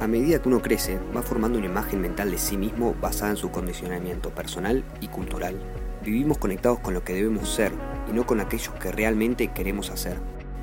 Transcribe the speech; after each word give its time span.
A 0.00 0.06
medida 0.06 0.40
que 0.40 0.48
uno 0.48 0.62
crece, 0.62 0.98
va 1.14 1.20
formando 1.20 1.58
una 1.58 1.66
imagen 1.66 2.00
mental 2.00 2.30
de 2.30 2.38
sí 2.38 2.56
mismo 2.56 2.94
basada 3.02 3.32
en 3.32 3.36
su 3.36 3.50
condicionamiento 3.50 4.30
personal 4.30 4.82
y 5.02 5.08
cultural. 5.08 5.60
Vivimos 6.02 6.38
conectados 6.38 6.78
con 6.78 6.94
lo 6.94 7.04
que 7.04 7.12
debemos 7.12 7.50
ser 7.50 7.70
y 8.08 8.14
no 8.14 8.24
con 8.26 8.40
aquellos 8.40 8.72
que 8.76 8.90
realmente 8.90 9.48
queremos 9.48 9.90
hacer. 9.90 10.16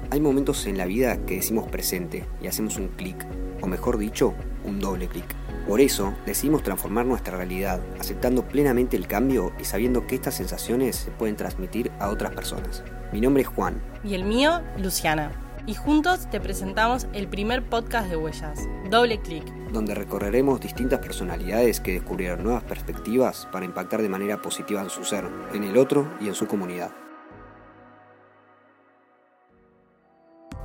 Hay 0.10 0.22
momentos 0.22 0.66
en 0.66 0.80
la 0.80 0.88
vida 0.88 1.18
que 1.28 1.36
decimos 1.36 1.70
presente 1.70 2.26
y 2.42 2.48
hacemos 2.48 2.78
un 2.78 2.88
clic, 2.88 3.28
o 3.62 3.68
mejor 3.68 4.00
dicho, 4.00 4.34
un 4.66 4.80
doble 4.80 5.08
clic. 5.08 5.36
Por 5.68 5.82
eso 5.82 6.16
decidimos 6.26 6.64
transformar 6.64 7.06
nuestra 7.06 7.38
realidad, 7.38 7.80
aceptando 8.00 8.42
plenamente 8.42 8.98
el 8.98 9.06
cambio 9.06 9.54
y 9.60 9.66
sabiendo 9.66 10.08
que 10.08 10.16
estas 10.16 10.34
sensaciones 10.34 10.96
se 10.96 11.12
pueden 11.12 11.36
transmitir 11.36 11.92
a 12.00 12.10
otras 12.10 12.34
personas. 12.34 12.84
Mi 13.14 13.22
nombre 13.22 13.44
es 13.44 13.50
Juan. 13.50 13.80
Y 14.04 14.16
el 14.16 14.24
mío, 14.24 14.62
Luciana 14.80 15.47
y 15.68 15.76
juntos 15.76 16.30
te 16.32 16.40
presentamos 16.40 17.08
el 17.14 17.28
primer 17.28 17.70
podcast 17.70 18.10
de 18.10 18.16
Huellas, 18.16 18.68
Doble 18.90 19.20
Clic, 19.20 19.44
donde 19.74 19.94
recorreremos 19.94 20.62
distintas 20.62 21.00
personalidades 21.00 21.82
que 21.82 21.92
descubrieron 21.92 22.42
nuevas 22.42 22.64
perspectivas 22.64 23.48
para 23.52 23.66
impactar 23.66 24.02
de 24.02 24.08
manera 24.08 24.42
positiva 24.42 24.82
en 24.82 24.90
su 24.90 25.04
ser, 25.04 25.30
en 25.54 25.64
el 25.66 25.78
otro 25.78 26.10
y 26.22 26.30
en 26.30 26.36
su 26.36 26.48
comunidad. 26.48 26.92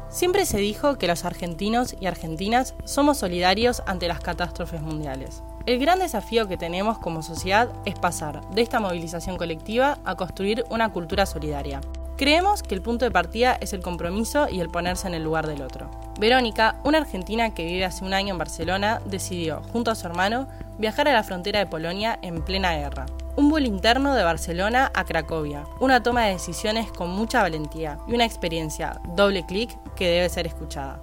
Siempre 0.08 0.46
se 0.46 0.58
dijo 0.58 0.98
que 0.98 1.08
los 1.08 1.24
argentinos 1.24 1.96
y 2.00 2.06
argentinas 2.06 2.74
somos 2.84 3.18
solidarios 3.18 3.82
ante 3.86 4.06
las 4.06 4.20
catástrofes 4.20 4.82
mundiales. 4.82 5.42
El 5.66 5.80
gran 5.80 5.98
desafío 5.98 6.46
que 6.46 6.56
tenemos 6.56 6.98
como 6.98 7.22
sociedad 7.22 7.72
es 7.86 7.98
pasar 7.98 8.48
de 8.50 8.62
esta 8.62 8.78
movilización 8.78 9.36
colectiva 9.36 9.98
a 10.04 10.14
construir 10.14 10.64
una 10.70 10.92
cultura 10.92 11.26
solidaria. 11.26 11.80
Creemos 12.16 12.62
que 12.62 12.74
el 12.74 12.82
punto 12.82 13.04
de 13.04 13.10
partida 13.10 13.56
es 13.60 13.72
el 13.72 13.80
compromiso 13.80 14.46
y 14.48 14.60
el 14.60 14.68
ponerse 14.68 15.08
en 15.08 15.14
el 15.14 15.24
lugar 15.24 15.46
del 15.46 15.62
otro. 15.62 15.90
Verónica, 16.20 16.78
una 16.84 16.98
argentina 16.98 17.54
que 17.54 17.64
vive 17.64 17.84
hace 17.84 18.04
un 18.04 18.12
año 18.12 18.32
en 18.32 18.38
Barcelona, 18.38 19.00
decidió, 19.06 19.62
junto 19.72 19.90
a 19.90 19.94
su 19.94 20.06
hermano, 20.06 20.46
viajar 20.78 21.08
a 21.08 21.14
la 21.14 21.24
frontera 21.24 21.58
de 21.58 21.66
Polonia 21.66 22.18
en 22.22 22.42
plena 22.42 22.74
guerra. 22.74 23.06
Un 23.34 23.48
vuelo 23.48 23.66
interno 23.66 24.14
de 24.14 24.22
Barcelona 24.22 24.92
a 24.94 25.04
Cracovia, 25.04 25.64
una 25.80 26.02
toma 26.02 26.26
de 26.26 26.34
decisiones 26.34 26.92
con 26.92 27.08
mucha 27.10 27.40
valentía 27.40 27.98
y 28.06 28.14
una 28.14 28.26
experiencia 28.26 29.00
doble 29.16 29.46
clic 29.46 29.70
que 29.96 30.08
debe 30.08 30.28
ser 30.28 30.46
escuchada. 30.46 31.00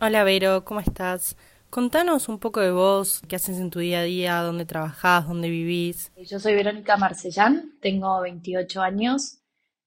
Hola 0.00 0.24
Vero, 0.24 0.64
¿cómo 0.64 0.80
estás? 0.80 1.36
Contanos 1.72 2.28
un 2.28 2.38
poco 2.38 2.60
de 2.60 2.70
vos, 2.70 3.22
qué 3.28 3.36
haces 3.36 3.58
en 3.58 3.70
tu 3.70 3.78
día 3.78 4.00
a 4.00 4.02
día, 4.02 4.42
dónde 4.42 4.66
trabajás, 4.66 5.26
dónde 5.26 5.48
vivís. 5.48 6.12
Yo 6.18 6.38
soy 6.38 6.54
Verónica 6.54 6.98
Marcellán, 6.98 7.78
tengo 7.80 8.20
28 8.20 8.82
años, 8.82 9.38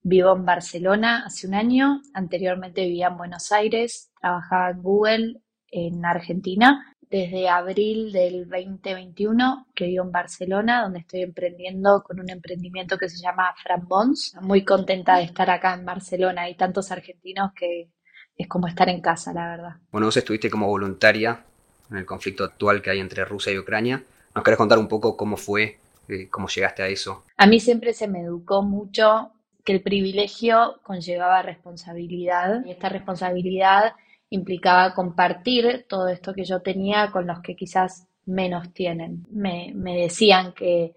vivo 0.01 0.35
en 0.35 0.45
Barcelona 0.45 1.25
hace 1.27 1.45
un 1.45 1.53
año, 1.53 2.01
anteriormente 2.15 2.81
vivía 2.85 3.09
en 3.09 3.17
Buenos 3.17 3.51
Aires, 3.51 4.11
trabajaba 4.19 4.71
en 4.71 4.81
Google 4.81 5.41
en 5.67 6.03
Argentina. 6.03 6.91
Desde 7.01 7.49
abril 7.49 8.11
del 8.11 8.49
2021 8.49 9.67
que 9.75 9.85
vivo 9.85 10.05
en 10.05 10.11
Barcelona, 10.11 10.81
donde 10.81 11.01
estoy 11.01 11.21
emprendiendo 11.21 12.01
con 12.01 12.19
un 12.19 12.31
emprendimiento 12.31 12.97
que 12.97 13.09
se 13.09 13.21
llama 13.21 13.53
Fran 13.61 13.87
Bons. 13.87 14.35
Muy 14.41 14.65
contenta 14.65 15.17
de 15.17 15.25
estar 15.25 15.51
acá 15.51 15.75
en 15.75 15.85
Barcelona. 15.85 16.41
Hay 16.41 16.55
tantos 16.55 16.91
argentinos 16.91 17.51
que 17.55 17.91
es 18.35 18.47
como 18.47 18.67
estar 18.67 18.89
en 18.89 19.01
casa, 19.01 19.33
la 19.33 19.49
verdad. 19.49 19.75
Bueno, 19.91 20.07
vos 20.07 20.17
estuviste 20.17 20.49
como 20.49 20.65
voluntaria 20.67 21.45
en 21.91 21.97
el 21.97 22.05
conflicto 22.05 22.43
actual 22.43 22.81
que 22.81 22.89
hay 22.89 22.99
entre 22.99 23.25
Rusia 23.25 23.53
y 23.53 23.59
Ucrania. 23.59 24.03
¿Nos 24.33 24.43
querés 24.43 24.57
contar 24.57 24.77
un 24.77 24.87
poco 24.87 25.15
cómo 25.15 25.37
fue, 25.37 25.79
eh, 26.07 26.27
cómo 26.29 26.47
llegaste 26.47 26.83
a 26.83 26.87
eso? 26.87 27.23
A 27.37 27.47
mí 27.47 27.59
siempre 27.59 27.93
se 27.93 28.07
me 28.07 28.21
educó 28.21 28.61
mucho 28.61 29.31
que 29.63 29.73
el 29.73 29.81
privilegio 29.81 30.79
conllevaba 30.83 31.41
responsabilidad 31.41 32.63
y 32.65 32.71
esta 32.71 32.89
responsabilidad 32.89 33.93
implicaba 34.29 34.93
compartir 34.93 35.85
todo 35.87 36.07
esto 36.07 36.33
que 36.33 36.43
yo 36.43 36.61
tenía 36.61 37.11
con 37.11 37.27
los 37.27 37.41
que 37.41 37.55
quizás 37.55 38.07
menos 38.25 38.73
tienen. 38.73 39.25
Me, 39.31 39.71
me 39.73 39.95
decían 39.95 40.53
que 40.53 40.95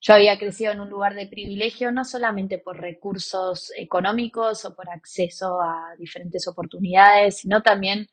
yo 0.00 0.12
había 0.12 0.38
crecido 0.38 0.72
en 0.72 0.80
un 0.80 0.90
lugar 0.90 1.14
de 1.14 1.26
privilegio 1.26 1.90
no 1.90 2.04
solamente 2.04 2.58
por 2.58 2.78
recursos 2.78 3.72
económicos 3.76 4.64
o 4.66 4.74
por 4.74 4.90
acceso 4.90 5.62
a 5.62 5.94
diferentes 5.98 6.46
oportunidades, 6.46 7.38
sino 7.38 7.62
también 7.62 8.06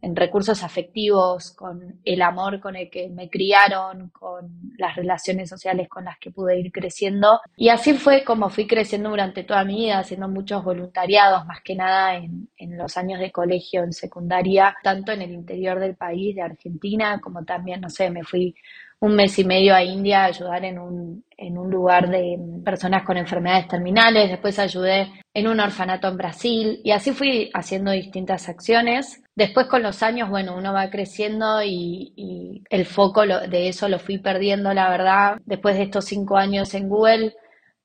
en 0.00 0.14
recursos 0.14 0.62
afectivos, 0.62 1.52
con 1.52 2.00
el 2.04 2.22
amor 2.22 2.60
con 2.60 2.76
el 2.76 2.88
que 2.88 3.08
me 3.08 3.28
criaron, 3.28 4.10
con 4.10 4.48
las 4.76 4.94
relaciones 4.94 5.48
sociales 5.48 5.88
con 5.88 6.04
las 6.04 6.18
que 6.18 6.30
pude 6.30 6.58
ir 6.58 6.70
creciendo. 6.70 7.40
Y 7.56 7.68
así 7.68 7.94
fue 7.94 8.24
como 8.24 8.48
fui 8.48 8.66
creciendo 8.66 9.10
durante 9.10 9.44
toda 9.44 9.64
mi 9.64 9.76
vida, 9.76 9.98
haciendo 9.98 10.28
muchos 10.28 10.62
voluntariados, 10.64 11.44
más 11.46 11.60
que 11.62 11.74
nada 11.74 12.14
en, 12.16 12.48
en 12.56 12.78
los 12.78 12.96
años 12.96 13.20
de 13.20 13.32
colegio, 13.32 13.82
en 13.82 13.92
secundaria, 13.92 14.76
tanto 14.82 15.12
en 15.12 15.22
el 15.22 15.32
interior 15.32 15.80
del 15.80 15.96
país, 15.96 16.36
de 16.36 16.42
Argentina, 16.42 17.20
como 17.20 17.44
también, 17.44 17.80
no 17.80 17.90
sé, 17.90 18.10
me 18.10 18.22
fui 18.22 18.54
un 19.00 19.14
mes 19.14 19.38
y 19.38 19.44
medio 19.44 19.74
a 19.74 19.82
India 19.82 20.22
a 20.22 20.26
ayudar 20.26 20.64
en 20.64 20.78
un, 20.78 21.24
en 21.36 21.56
un 21.56 21.70
lugar 21.70 22.08
de 22.10 22.36
personas 22.64 23.04
con 23.04 23.16
enfermedades 23.16 23.68
terminales, 23.68 24.28
después 24.28 24.58
ayudé 24.58 25.08
en 25.32 25.46
un 25.46 25.60
orfanato 25.60 26.08
en 26.08 26.16
Brasil 26.16 26.80
y 26.82 26.90
así 26.90 27.12
fui 27.12 27.50
haciendo 27.54 27.92
distintas 27.92 28.48
acciones. 28.48 29.22
Después 29.38 29.68
con 29.68 29.84
los 29.84 30.02
años, 30.02 30.28
bueno, 30.28 30.56
uno 30.56 30.72
va 30.72 30.90
creciendo 30.90 31.62
y, 31.62 32.64
el 32.70 32.84
foco 32.84 33.24
de 33.24 33.68
eso 33.68 33.88
lo 33.88 34.00
fui 34.00 34.18
perdiendo, 34.18 34.74
la 34.74 34.90
verdad. 34.90 35.40
Después 35.46 35.76
de 35.76 35.84
estos 35.84 36.06
cinco 36.06 36.36
años 36.36 36.74
en 36.74 36.88
Google, 36.88 37.36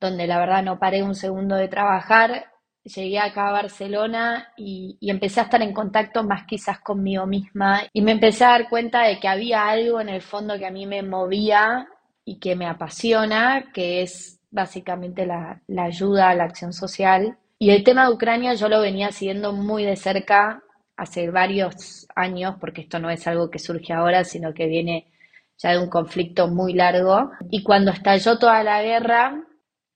donde 0.02 0.26
la 0.26 0.40
verdad 0.40 0.64
no 0.64 0.80
paré 0.80 1.04
un 1.04 1.14
segundo 1.14 1.56
de 1.56 1.68
trabajar, 1.68 2.46
llegué 2.84 3.20
acá 3.20 3.50
a 3.50 3.52
Barcelona 3.52 4.52
y, 4.58 4.98
empecé 5.02 5.42
a 5.42 5.44
estar 5.44 5.62
en 5.62 5.74
contacto 5.74 6.24
más 6.24 6.48
quizás 6.48 6.80
conmigo 6.80 7.28
misma 7.28 7.84
y 7.94 8.02
me 8.02 8.14
empecé 8.14 8.46
a 8.46 8.58
dar 8.58 8.68
cuenta 8.68 9.04
de 9.04 9.20
que 9.20 9.28
había 9.28 9.70
algo 9.70 10.02
en 10.02 10.10
el 10.10 10.24
fondo 10.24 10.58
que 10.58 10.66
a 10.66 10.72
mí 10.72 10.88
me 10.88 11.04
movía 11.04 11.88
y 12.26 12.40
que 12.40 12.56
me 12.56 12.66
apasiona, 12.66 13.66
que 13.72 14.02
es 14.02 14.40
básicamente 14.50 15.28
la, 15.28 15.62
la 15.68 15.84
ayuda 15.84 16.30
a 16.30 16.36
la 16.36 16.46
acción 16.46 16.74
social. 16.74 17.38
Y 17.60 17.70
el 17.70 17.84
tema 17.84 18.08
de 18.08 18.14
Ucrania 18.16 18.56
yo 18.56 18.70
lo 18.70 18.82
venía 18.82 19.12
siguiendo 19.12 19.54
muy 19.54 19.84
de 19.84 19.98
cerca 19.98 20.64
hace 20.98 21.30
varios 21.30 22.08
años, 22.16 22.56
porque 22.60 22.82
esto 22.82 23.00
no 23.00 23.10
es 23.10 23.26
algo 23.28 23.50
que 23.50 23.60
surge 23.60 23.94
ahora, 23.94 24.24
sino 24.24 24.54
que 24.54 24.68
viene 24.68 25.12
ya 25.58 25.72
de 25.72 25.80
un 25.80 25.90
conflicto 25.90 26.48
muy 26.48 26.74
largo. 26.74 27.32
Y 27.50 27.64
cuando 27.64 27.92
estalló 27.92 28.38
toda 28.38 28.64
la 28.64 28.82
guerra, 28.82 29.44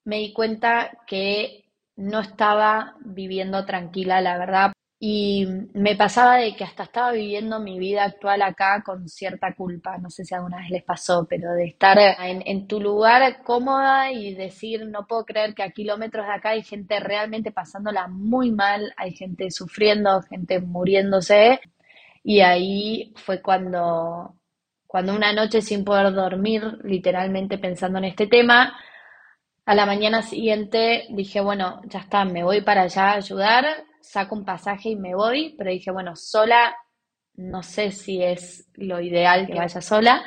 me 0.05 0.17
di 0.17 0.33
cuenta 0.33 0.91
que 1.07 1.65
no 1.95 2.19
estaba 2.19 2.95
viviendo 3.01 3.65
tranquila, 3.65 4.21
la 4.21 4.37
verdad. 4.37 4.71
Y 4.99 5.45
me 5.73 5.95
pasaba 5.95 6.37
de 6.37 6.55
que 6.55 6.63
hasta 6.63 6.83
estaba 6.83 7.11
viviendo 7.11 7.59
mi 7.59 7.77
vida 7.77 8.03
actual 8.03 8.41
acá 8.41 8.81
con 8.83 9.07
cierta 9.07 9.53
culpa. 9.53 9.99
No 9.99 10.09
sé 10.09 10.25
si 10.25 10.33
alguna 10.33 10.57
vez 10.57 10.71
les 10.71 10.83
pasó, 10.83 11.27
pero 11.29 11.53
de 11.53 11.65
estar 11.65 11.99
en, 11.99 12.67
tu 12.67 12.79
lugar 12.81 13.43
cómoda 13.43 14.11
y 14.11 14.33
decir, 14.33 14.87
no 14.87 15.05
puedo 15.05 15.23
creer 15.25 15.53
que 15.53 15.61
a 15.61 15.69
kilómetros 15.71 16.25
de 16.25 16.33
acá 16.33 16.49
hay 16.49 16.63
gente 16.63 16.99
realmente 16.99 17.51
pasándola 17.51 18.07
muy 18.07 18.51
mal, 18.51 18.93
hay 18.97 19.13
gente 19.13 19.51
sufriendo, 19.51 20.23
gente 20.23 20.59
muriéndose. 20.61 21.59
Y 22.23 22.41
ahí 22.41 23.13
fue 23.17 23.41
cuando, 23.41 24.35
cuando 24.87 25.15
una 25.15 25.31
noche 25.31 25.61
sin 25.61 25.85
poder 25.85 26.13
dormir, 26.13 26.79
literalmente 26.83 27.59
pensando 27.59 27.99
en 27.99 28.05
este 28.05 28.25
tema, 28.27 28.75
a 29.65 29.75
la 29.75 29.85
mañana 29.85 30.23
siguiente 30.23 31.05
dije, 31.09 31.41
bueno, 31.41 31.81
ya 31.85 31.99
está, 31.99 32.25
me 32.25 32.43
voy 32.43 32.61
para 32.61 32.83
allá 32.83 33.11
a 33.11 33.15
ayudar, 33.17 33.65
saco 34.11 34.35
un 34.35 34.45
pasaje 34.45 34.89
y 34.89 34.95
me 34.95 35.15
voy, 35.15 35.55
pero 35.57 35.71
dije, 35.71 35.91
bueno, 35.91 36.15
sola, 36.15 36.75
no 37.35 37.63
sé 37.63 37.91
si 37.91 38.23
es 38.23 38.67
lo 38.75 39.01
ideal 39.01 39.47
que 39.47 39.55
vaya 39.59 39.81
sola. 39.81 40.23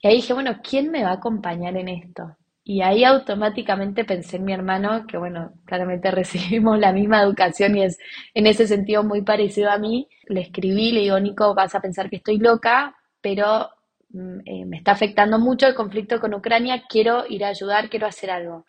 Y 0.00 0.08
ahí 0.08 0.16
dije, 0.16 0.32
bueno, 0.34 0.60
¿quién 0.62 0.90
me 0.90 1.04
va 1.04 1.10
a 1.10 1.14
acompañar 1.14 1.76
en 1.76 1.88
esto? 1.88 2.36
Y 2.64 2.82
ahí 2.82 3.04
automáticamente 3.04 4.04
pensé 4.04 4.36
en 4.36 4.44
mi 4.44 4.52
hermano, 4.52 5.06
que 5.06 5.18
bueno, 5.18 5.52
claramente 5.64 6.10
recibimos 6.12 6.78
la 6.78 6.92
misma 6.92 7.22
educación 7.22 7.76
y 7.76 7.84
es 7.84 7.98
en 8.34 8.46
ese 8.46 8.66
sentido 8.66 9.04
muy 9.04 9.22
parecido 9.22 9.70
a 9.70 9.78
mí. 9.78 10.08
Le 10.28 10.40
escribí, 10.42 10.92
le 10.92 11.00
digo, 11.02 11.18
Nico, 11.20 11.54
vas 11.54 11.74
a 11.74 11.80
pensar 11.80 12.08
que 12.10 12.16
estoy 12.16 12.38
loca, 12.38 12.96
pero 13.20 13.68
Mm, 14.12 14.40
eh, 14.44 14.64
me 14.66 14.76
está 14.76 14.92
afectando 14.92 15.38
mucho 15.38 15.66
el 15.66 15.74
conflicto 15.74 16.20
con 16.20 16.34
Ucrania, 16.34 16.84
quiero 16.88 17.24
ir 17.28 17.44
a 17.44 17.48
ayudar, 17.48 17.88
quiero 17.88 18.06
hacer 18.06 18.30
algo. 18.30 18.66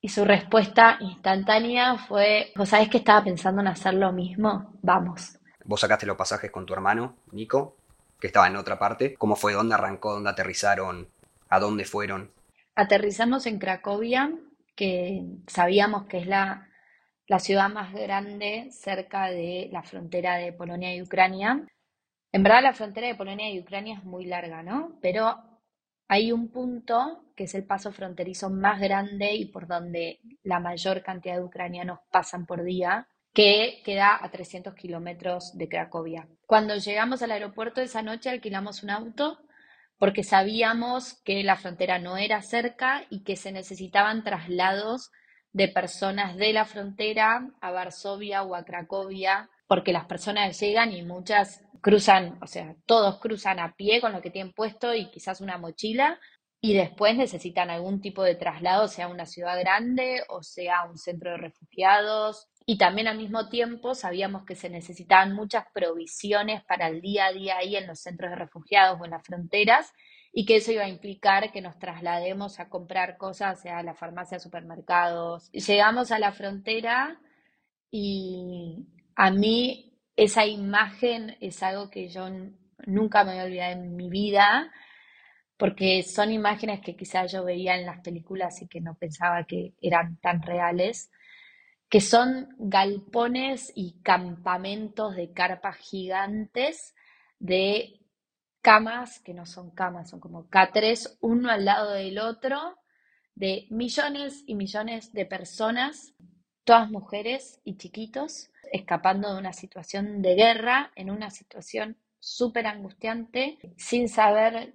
Y 0.00 0.08
su 0.08 0.24
respuesta 0.24 0.96
instantánea 1.00 1.98
fue, 1.98 2.52
¿vos 2.54 2.68
sabés 2.68 2.88
que 2.88 2.98
estaba 2.98 3.24
pensando 3.24 3.60
en 3.60 3.68
hacer 3.68 3.94
lo 3.94 4.12
mismo? 4.12 4.72
Vamos. 4.80 5.38
Vos 5.64 5.80
sacaste 5.80 6.06
los 6.06 6.16
pasajes 6.16 6.52
con 6.52 6.64
tu 6.64 6.72
hermano, 6.72 7.16
Nico, 7.32 7.76
que 8.20 8.28
estaba 8.28 8.46
en 8.46 8.56
otra 8.56 8.78
parte. 8.78 9.14
¿Cómo 9.14 9.34
fue? 9.34 9.54
¿Dónde 9.54 9.74
arrancó? 9.74 10.12
¿Dónde 10.12 10.30
aterrizaron? 10.30 11.08
¿A 11.48 11.58
dónde 11.58 11.84
fueron? 11.84 12.30
Aterrizamos 12.76 13.46
en 13.46 13.58
Cracovia, 13.58 14.32
que 14.76 15.24
sabíamos 15.48 16.06
que 16.06 16.18
es 16.18 16.28
la, 16.28 16.68
la 17.26 17.40
ciudad 17.40 17.68
más 17.68 17.92
grande 17.92 18.68
cerca 18.70 19.26
de 19.26 19.68
la 19.72 19.82
frontera 19.82 20.36
de 20.36 20.52
Polonia 20.52 20.94
y 20.94 21.02
Ucrania. 21.02 21.66
En 22.30 22.42
verdad 22.44 22.62
la 22.62 22.74
frontera 22.74 23.08
de 23.08 23.16
Polonia 23.16 23.50
y 23.50 23.58
Ucrania 23.58 23.96
es 23.96 24.04
muy 24.04 24.26
larga, 24.26 24.62
¿no? 24.62 24.96
Pero 25.02 25.36
hay 26.08 26.32
un 26.32 26.50
punto 26.50 27.24
que 27.36 27.44
es 27.44 27.54
el 27.54 27.64
paso 27.64 27.92
fronterizo 27.92 28.50
más 28.50 28.80
grande 28.80 29.34
y 29.34 29.44
por 29.44 29.68
donde 29.68 30.20
la 30.42 30.58
mayor 30.58 31.02
cantidad 31.02 31.36
de 31.36 31.44
ucranianos 31.44 32.00
pasan 32.10 32.46
por 32.46 32.64
día, 32.64 33.06
que 33.32 33.82
queda 33.84 34.18
a 34.20 34.30
300 34.30 34.74
kilómetros 34.74 35.56
de 35.56 35.68
Cracovia. 35.68 36.28
Cuando 36.46 36.74
llegamos 36.76 37.22
al 37.22 37.30
aeropuerto 37.30 37.80
esa 37.80 38.02
noche 38.02 38.30
alquilamos 38.30 38.82
un 38.82 38.90
auto 38.90 39.38
porque 39.98 40.24
sabíamos 40.24 41.20
que 41.24 41.42
la 41.44 41.56
frontera 41.56 41.98
no 41.98 42.16
era 42.16 42.40
cerca 42.42 43.04
y 43.10 43.22
que 43.22 43.36
se 43.36 43.52
necesitaban 43.52 44.24
traslados 44.24 45.10
de 45.52 45.68
personas 45.68 46.36
de 46.36 46.52
la 46.52 46.64
frontera 46.64 47.50
a 47.60 47.70
Varsovia 47.70 48.42
o 48.42 48.54
a 48.54 48.64
Cracovia, 48.64 49.50
porque 49.66 49.92
las 49.92 50.06
personas 50.06 50.58
llegan 50.60 50.92
y 50.92 51.02
muchas 51.02 51.62
cruzan, 51.80 52.38
o 52.42 52.46
sea, 52.46 52.74
todos 52.86 53.18
cruzan 53.20 53.58
a 53.60 53.74
pie 53.74 54.00
con 54.00 54.12
lo 54.12 54.20
que 54.20 54.30
tienen 54.30 54.52
puesto 54.52 54.94
y 54.94 55.10
quizás 55.10 55.40
una 55.40 55.58
mochila, 55.58 56.18
y 56.60 56.74
después 56.74 57.16
necesitan 57.16 57.70
algún 57.70 58.00
tipo 58.00 58.22
de 58.22 58.34
traslado, 58.34 58.88
sea 58.88 59.08
una 59.08 59.26
ciudad 59.26 59.58
grande 59.60 60.22
o 60.28 60.42
sea 60.42 60.84
un 60.84 60.98
centro 60.98 61.32
de 61.32 61.36
refugiados. 61.36 62.48
Y 62.66 62.78
también 62.78 63.08
al 63.08 63.16
mismo 63.16 63.48
tiempo 63.48 63.94
sabíamos 63.94 64.44
que 64.44 64.56
se 64.56 64.68
necesitaban 64.68 65.34
muchas 65.34 65.66
provisiones 65.72 66.62
para 66.64 66.88
el 66.88 67.00
día 67.00 67.26
a 67.26 67.32
día 67.32 67.58
ahí 67.58 67.76
en 67.76 67.86
los 67.86 68.00
centros 68.00 68.30
de 68.30 68.36
refugiados 68.36 69.00
o 69.00 69.04
en 69.04 69.12
las 69.12 69.24
fronteras 69.24 69.92
y 70.32 70.44
que 70.44 70.56
eso 70.56 70.72
iba 70.72 70.84
a 70.84 70.88
implicar 70.88 71.50
que 71.52 71.62
nos 71.62 71.78
traslademos 71.78 72.60
a 72.60 72.68
comprar 72.68 73.16
cosas, 73.16 73.60
sea 73.62 73.78
a 73.78 73.82
la 73.82 73.94
farmacia, 73.94 74.38
supermercados. 74.38 75.50
Llegamos 75.52 76.10
a 76.10 76.18
la 76.18 76.32
frontera 76.32 77.18
y 77.90 78.86
a 79.14 79.30
mí 79.30 79.87
esa 80.18 80.44
imagen 80.44 81.36
es 81.40 81.62
algo 81.62 81.90
que 81.90 82.08
yo 82.08 82.28
nunca 82.86 83.22
me 83.22 83.34
voy 83.34 83.40
a 83.40 83.44
olvidar 83.44 83.70
en 83.70 83.94
mi 83.94 84.10
vida, 84.10 84.72
porque 85.56 86.02
son 86.02 86.32
imágenes 86.32 86.80
que 86.80 86.96
quizás 86.96 87.30
yo 87.30 87.44
veía 87.44 87.76
en 87.76 87.86
las 87.86 88.00
películas 88.00 88.60
y 88.60 88.66
que 88.66 88.80
no 88.80 88.96
pensaba 88.96 89.44
que 89.44 89.74
eran 89.80 90.16
tan 90.16 90.42
reales, 90.42 91.12
que 91.88 92.00
son 92.00 92.48
galpones 92.58 93.72
y 93.76 94.00
campamentos 94.02 95.14
de 95.14 95.32
carpas 95.32 95.76
gigantes 95.76 96.96
de 97.38 98.00
camas, 98.60 99.20
que 99.20 99.34
no 99.34 99.46
son 99.46 99.70
camas, 99.70 100.10
son 100.10 100.18
como 100.18 100.48
catres, 100.48 101.16
uno 101.20 101.48
al 101.48 101.64
lado 101.64 101.92
del 101.92 102.18
otro, 102.18 102.76
de 103.36 103.68
millones 103.70 104.42
y 104.48 104.56
millones 104.56 105.12
de 105.12 105.26
personas, 105.26 106.12
todas 106.64 106.90
mujeres 106.90 107.60
y 107.62 107.76
chiquitos, 107.76 108.50
escapando 108.72 109.32
de 109.32 109.38
una 109.38 109.52
situación 109.52 110.22
de 110.22 110.34
guerra, 110.34 110.90
en 110.96 111.10
una 111.10 111.30
situación 111.30 111.96
súper 112.20 112.66
angustiante, 112.66 113.58
sin 113.76 114.08
saber 114.08 114.74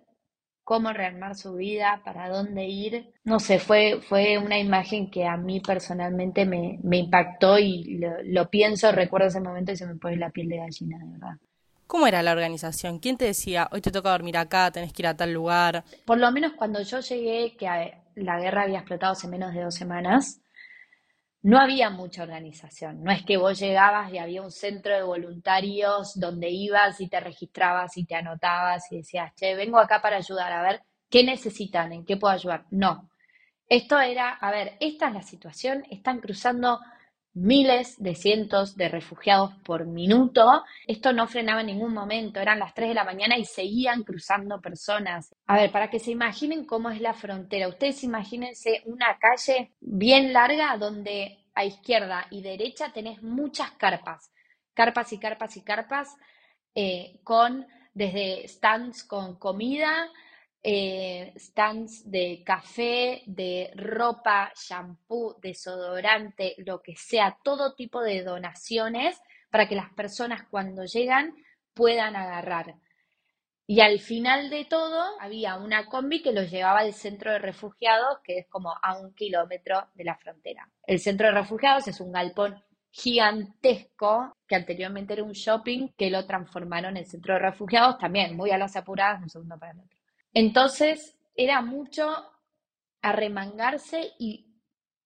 cómo 0.63 0.93
rearmar 0.93 1.35
su 1.35 1.55
vida, 1.55 2.01
para 2.05 2.29
dónde 2.29 2.65
ir. 2.65 3.13
No 3.23 3.39
sé, 3.39 3.59
fue, 3.59 3.99
fue 4.01 4.37
una 4.37 4.57
imagen 4.59 5.11
que 5.11 5.25
a 5.25 5.37
mí 5.37 5.59
personalmente 5.59 6.45
me, 6.45 6.79
impactó 6.97 7.59
y 7.59 7.99
lo, 8.23 8.49
pienso, 8.49 8.91
recuerdo 8.91 9.27
ese 9.27 9.41
momento 9.41 9.71
y 9.71 9.77
se 9.77 9.85
me 9.85 9.95
pone 9.95 10.17
la 10.17 10.29
piel 10.29 10.49
de 10.49 10.57
gallina, 10.57 10.97
de 10.99 11.11
verdad. 11.11 11.37
¿Cómo 11.85 12.07
era 12.07 12.23
la 12.23 12.31
organización? 12.31 12.99
¿Quién 12.99 13.17
te 13.17 13.25
decía, 13.25 13.67
hoy 13.71 13.81
te 13.81 13.91
toca 13.91 14.09
dormir 14.09 14.37
acá, 14.37 14.71
tenés 14.71 14.93
que 14.93 15.01
ir 15.01 15.07
a 15.07 15.17
tal 15.17 15.33
lugar? 15.33 15.83
Por 16.05 16.17
lo 16.17 16.31
menos 16.31 16.53
cuando 16.53 16.81
yo 16.81 17.01
llegué, 17.01 17.55
que 17.57 17.67
la 18.15 18.39
guerra 18.39 18.63
había 18.63 18.79
explotado 18.79 19.13
hace 19.13 19.27
menos 19.27 19.53
de 19.53 19.61
dos 19.61 19.75
semanas, 19.75 20.39
no 21.43 21.59
había 21.59 21.89
mucha 21.89 22.23
organización. 22.23 23.03
No 23.03 23.11
es 23.11 23.23
que 23.23 23.37
vos 23.37 23.59
llegabas 23.59 24.11
y 24.13 24.17
había 24.17 24.41
un 24.41 24.51
centro 24.51 24.95
de 24.95 25.03
voluntarios 25.03 26.17
donde 26.19 26.49
ibas 26.49 27.01
y 27.01 27.09
te 27.09 27.19
registrabas 27.19 27.97
y 27.97 28.05
te 28.05 28.15
anotabas 28.15 28.91
y 28.91 28.97
decías, 28.97 29.33
che, 29.35 29.55
vengo 29.55 29.77
acá 29.77 30.01
para 30.01 30.17
ayudar, 30.17 30.51
a 30.53 30.61
ver, 30.63 30.81
¿qué 31.09 31.23
necesitan? 31.23 31.91
¿En 31.91 32.05
qué 32.05 32.17
puedo 32.17 32.33
ayudar? 32.33 32.65
No. 32.71 33.09
Esto 33.67 33.99
era, 33.99 34.29
a 34.29 34.51
ver, 34.51 34.77
esta 34.79 35.09
es 35.09 35.13
la 35.13 35.21
situación, 35.21 35.83
están 35.89 36.19
cruzando 36.19 36.79
miles 37.33 38.01
de 38.01 38.15
cientos 38.15 38.75
de 38.75 38.89
refugiados 38.89 39.53
por 39.63 39.85
minuto. 39.85 40.63
Esto 40.87 41.13
no 41.13 41.27
frenaba 41.27 41.61
en 41.61 41.67
ningún 41.67 41.93
momento, 41.93 42.39
eran 42.39 42.59
las 42.59 42.73
3 42.73 42.89
de 42.89 42.95
la 42.95 43.03
mañana 43.03 43.37
y 43.37 43.45
seguían 43.45 44.03
cruzando 44.03 44.61
personas. 44.61 45.35
A 45.47 45.57
ver, 45.57 45.71
para 45.71 45.89
que 45.89 45.99
se 45.99 46.11
imaginen 46.11 46.65
cómo 46.65 46.89
es 46.89 47.01
la 47.01 47.13
frontera, 47.13 47.67
ustedes 47.67 48.03
imagínense 48.03 48.81
una 48.85 49.17
calle 49.19 49.73
bien 49.81 50.33
larga 50.33 50.77
donde 50.77 51.39
a 51.55 51.65
izquierda 51.65 52.27
y 52.29 52.41
derecha 52.41 52.91
tenés 52.93 53.21
muchas 53.21 53.71
carpas, 53.71 54.31
carpas 54.73 55.13
y 55.13 55.19
carpas 55.19 55.57
y 55.57 55.61
carpas, 55.61 56.17
eh, 56.75 57.19
con 57.23 57.67
desde 57.93 58.47
stands 58.47 59.03
con 59.03 59.37
comida, 59.37 60.09
eh, 60.63 61.33
stands 61.35 62.09
de 62.09 62.41
café, 62.45 63.21
de 63.25 63.71
ropa, 63.75 64.53
shampoo, 64.55 65.37
desodorante, 65.41 66.55
lo 66.59 66.81
que 66.81 66.95
sea, 66.95 67.37
todo 67.43 67.75
tipo 67.75 68.01
de 68.01 68.23
donaciones 68.23 69.19
para 69.51 69.67
que 69.67 69.75
las 69.75 69.93
personas 69.93 70.47
cuando 70.49 70.85
llegan 70.85 71.35
puedan 71.73 72.15
agarrar. 72.15 72.75
Y 73.67 73.81
al 73.81 73.99
final 73.99 74.49
de 74.49 74.65
todo 74.65 75.03
había 75.19 75.57
una 75.57 75.85
combi 75.85 76.21
que 76.21 76.33
los 76.33 76.49
llevaba 76.49 76.79
al 76.79 76.93
centro 76.93 77.31
de 77.31 77.39
refugiados, 77.39 78.19
que 78.23 78.39
es 78.39 78.47
como 78.47 78.73
a 78.81 78.97
un 78.99 79.13
kilómetro 79.13 79.89
de 79.95 80.03
la 80.03 80.15
frontera. 80.15 80.69
El 80.85 80.99
centro 80.99 81.27
de 81.27 81.33
refugiados 81.33 81.87
es 81.87 81.99
un 81.99 82.11
galpón 82.11 82.61
gigantesco, 82.89 84.37
que 84.47 84.55
anteriormente 84.55 85.13
era 85.13 85.23
un 85.23 85.31
shopping, 85.31 85.89
que 85.97 86.09
lo 86.09 86.25
transformaron 86.25 86.95
en 86.97 87.05
centro 87.05 87.33
de 87.33 87.39
refugiados, 87.39 87.97
también 87.97 88.35
muy 88.35 88.51
a 88.51 88.57
las 88.57 88.75
apuradas, 88.75 89.21
un 89.21 89.29
segundo 89.29 89.57
para 89.57 89.71
el 89.71 89.79
otro. 89.79 90.02
Entonces, 90.33 91.15
era 91.35 91.61
mucho 91.61 92.07
arremangarse 93.01 94.13
y 94.17 94.47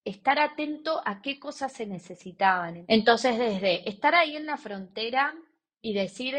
estar 0.06 0.40
atento 0.40 1.02
a 1.06 1.22
qué 1.22 1.40
cosas 1.40 1.74
se 1.74 1.86
necesitaban. 1.86 2.86
Entonces, 2.88 3.38
desde 3.38 3.90
estar 3.90 4.16
ahí 4.16 4.38
en 4.38 4.46
la 4.46 4.58
frontera 4.58 5.34
y 5.82 5.94
decir, 5.94 6.36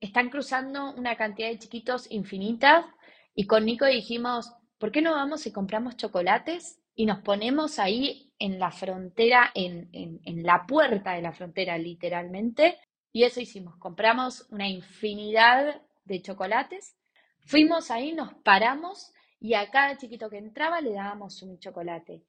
están 0.00 0.30
cruzando 0.30 0.92
una 0.94 1.16
cantidad 1.16 1.48
de 1.48 1.58
chiquitos 1.58 2.10
infinitas, 2.10 2.86
y 3.34 3.46
con 3.46 3.64
Nico 3.64 3.86
dijimos, 3.86 4.52
¿por 4.78 4.90
qué 4.90 5.00
no 5.02 5.12
vamos 5.12 5.46
y 5.46 5.52
compramos 5.52 5.96
chocolates? 5.96 6.80
Y 6.94 7.06
nos 7.06 7.20
ponemos 7.20 7.78
ahí 7.78 8.32
en 8.38 8.58
la 8.58 8.70
frontera, 8.70 9.50
en, 9.54 9.88
en 9.92 10.42
la 10.42 10.66
puerta 10.66 11.12
de 11.12 11.22
la 11.22 11.32
frontera 11.32 11.78
literalmente, 11.78 12.78
y 13.12 13.24
eso 13.24 13.40
hicimos, 13.40 13.76
compramos 13.76 14.46
una 14.50 14.68
infinidad 14.68 15.82
de 16.04 16.22
chocolates 16.22 16.96
Fuimos 17.44 17.90
ahí, 17.90 18.12
nos 18.12 18.34
paramos 18.34 19.12
y 19.40 19.54
a 19.54 19.70
cada 19.70 19.96
chiquito 19.96 20.30
que 20.30 20.38
entraba 20.38 20.80
le 20.80 20.92
dábamos 20.92 21.42
un 21.42 21.58
chocolate. 21.58 22.22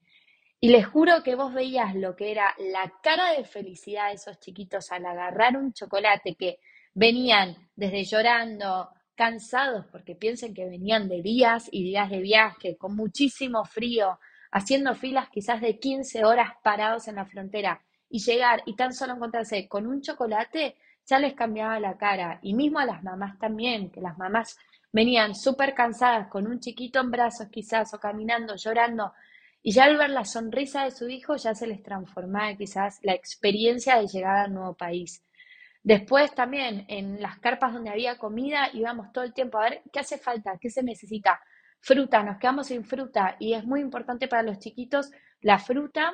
Y 0.59 0.69
les 0.69 0.87
juro 0.87 1.23
que 1.23 1.35
vos 1.35 1.53
veías 1.53 1.93
lo 1.93 2.15
que 2.15 2.31
era 2.31 2.55
la 2.57 2.93
cara 3.03 3.33
de 3.33 3.43
felicidad 3.43 4.07
de 4.07 4.15
esos 4.15 4.39
chiquitos 4.39 4.91
al 4.91 5.05
agarrar 5.05 5.57
un 5.57 5.73
chocolate 5.73 6.35
que 6.35 6.59
venían 6.93 7.69
desde 7.75 8.05
llorando, 8.05 8.89
cansados, 9.15 9.85
porque 9.91 10.15
piensen 10.15 10.53
que 10.53 10.65
venían 10.65 11.07
de 11.09 11.21
días 11.21 11.67
y 11.71 11.83
días 11.83 12.09
de 12.09 12.21
viaje, 12.21 12.77
con 12.77 12.95
muchísimo 12.95 13.65
frío, 13.65 14.19
haciendo 14.51 14.95
filas 14.95 15.29
quizás 15.29 15.61
de 15.61 15.79
15 15.79 16.25
horas 16.25 16.51
parados 16.63 17.07
en 17.07 17.15
la 17.15 17.25
frontera 17.25 17.81
y 18.09 18.19
llegar 18.19 18.63
y 18.65 18.75
tan 18.75 18.93
solo 18.93 19.13
encontrarse 19.13 19.67
con 19.67 19.87
un 19.87 20.01
chocolate, 20.01 20.75
ya 21.05 21.19
les 21.19 21.33
cambiaba 21.33 21.79
la 21.79 21.97
cara. 21.97 22.39
Y 22.41 22.53
mismo 22.53 22.79
a 22.79 22.85
las 22.85 23.03
mamás 23.03 23.37
también, 23.37 23.89
que 23.89 24.01
las 24.01 24.17
mamás 24.17 24.57
venían 24.93 25.35
súper 25.35 25.73
cansadas 25.73 26.27
con 26.27 26.47
un 26.47 26.59
chiquito 26.61 27.01
en 27.01 27.11
brazos 27.11 27.49
quizás 27.49 27.93
o 27.93 27.99
caminando, 27.99 28.55
llorando, 28.55 29.13
y 29.61 29.71
ya 29.71 29.85
al 29.85 29.97
ver 29.97 30.11
la 30.11 30.23
sonrisa 30.23 30.83
de 30.83 30.91
su 30.91 31.09
hijo 31.09 31.35
ya 31.35 31.55
se 31.55 31.67
les 31.67 31.81
transformaba 31.83 32.55
quizás 32.55 32.99
la 33.01 33.13
experiencia 33.13 33.97
de 33.99 34.07
llegar 34.07 34.37
al 34.37 34.53
nuevo 34.53 34.75
país. 34.75 35.23
Después 35.81 36.33
también 36.33 36.85
en 36.87 37.21
las 37.21 37.39
carpas 37.39 37.73
donde 37.73 37.89
había 37.89 38.17
comida 38.17 38.69
íbamos 38.73 39.11
todo 39.11 39.23
el 39.23 39.33
tiempo 39.33 39.57
a 39.57 39.63
ver 39.69 39.81
qué 39.91 39.99
hace 39.99 40.17
falta, 40.17 40.57
qué 40.61 40.69
se 40.69 40.83
necesita. 40.83 41.41
Fruta, 41.79 42.23
nos 42.23 42.37
quedamos 42.37 42.67
sin 42.67 42.85
fruta 42.85 43.35
y 43.39 43.53
es 43.53 43.65
muy 43.65 43.81
importante 43.81 44.27
para 44.27 44.43
los 44.43 44.59
chiquitos 44.59 45.11
la 45.41 45.59
fruta 45.59 46.13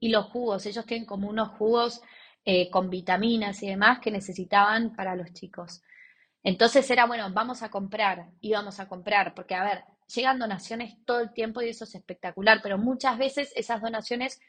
y 0.00 0.10
los 0.10 0.26
jugos. 0.26 0.66
Ellos 0.66 0.84
tienen 0.84 1.06
como 1.06 1.28
unos 1.28 1.50
jugos 1.50 2.02
eh, 2.44 2.70
con 2.70 2.90
vitaminas 2.90 3.62
y 3.62 3.68
demás 3.68 4.00
que 4.00 4.10
necesitaban 4.10 4.94
para 4.94 5.16
los 5.16 5.32
chicos. 5.32 5.82
Entonces 6.46 6.88
era, 6.92 7.06
bueno, 7.06 7.28
vamos 7.32 7.64
a 7.64 7.70
comprar, 7.70 8.28
íbamos 8.40 8.78
a 8.78 8.86
comprar, 8.86 9.34
porque 9.34 9.56
a 9.56 9.64
ver, 9.64 9.82
llegan 10.14 10.38
donaciones 10.38 10.94
todo 11.04 11.18
el 11.18 11.32
tiempo 11.32 11.60
y 11.60 11.70
eso 11.70 11.82
es 11.82 11.96
espectacular, 11.96 12.60
pero 12.62 12.78
muchas 12.78 13.18
veces 13.18 13.52
esas 13.56 13.82
donaciones 13.82 14.40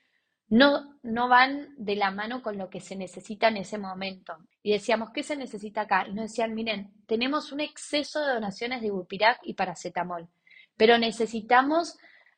no, 0.47 0.95
no 1.01 1.27
van 1.27 1.69
de 1.75 1.95
la 1.95 2.11
mano 2.11 2.43
con 2.43 2.55
lo 2.59 2.69
que 2.69 2.81
se 2.81 2.95
necesita 2.95 3.47
en 3.47 3.57
ese 3.57 3.79
momento. 3.79 4.37
Y 4.61 4.73
decíamos, 4.73 5.09
¿qué 5.09 5.23
se 5.23 5.35
necesita 5.35 5.81
acá? 5.81 6.05
Y 6.07 6.13
nos 6.13 6.25
decían, 6.25 6.53
miren, 6.53 6.93
tenemos 7.07 7.51
un 7.51 7.61
exceso 7.61 8.23
de 8.23 8.35
donaciones 8.35 8.83
de 8.83 8.91
Bupirac 8.91 9.39
y 9.41 9.55
paracetamol, 9.55 10.29
pero 10.77 10.99
necesitamos 10.99 11.97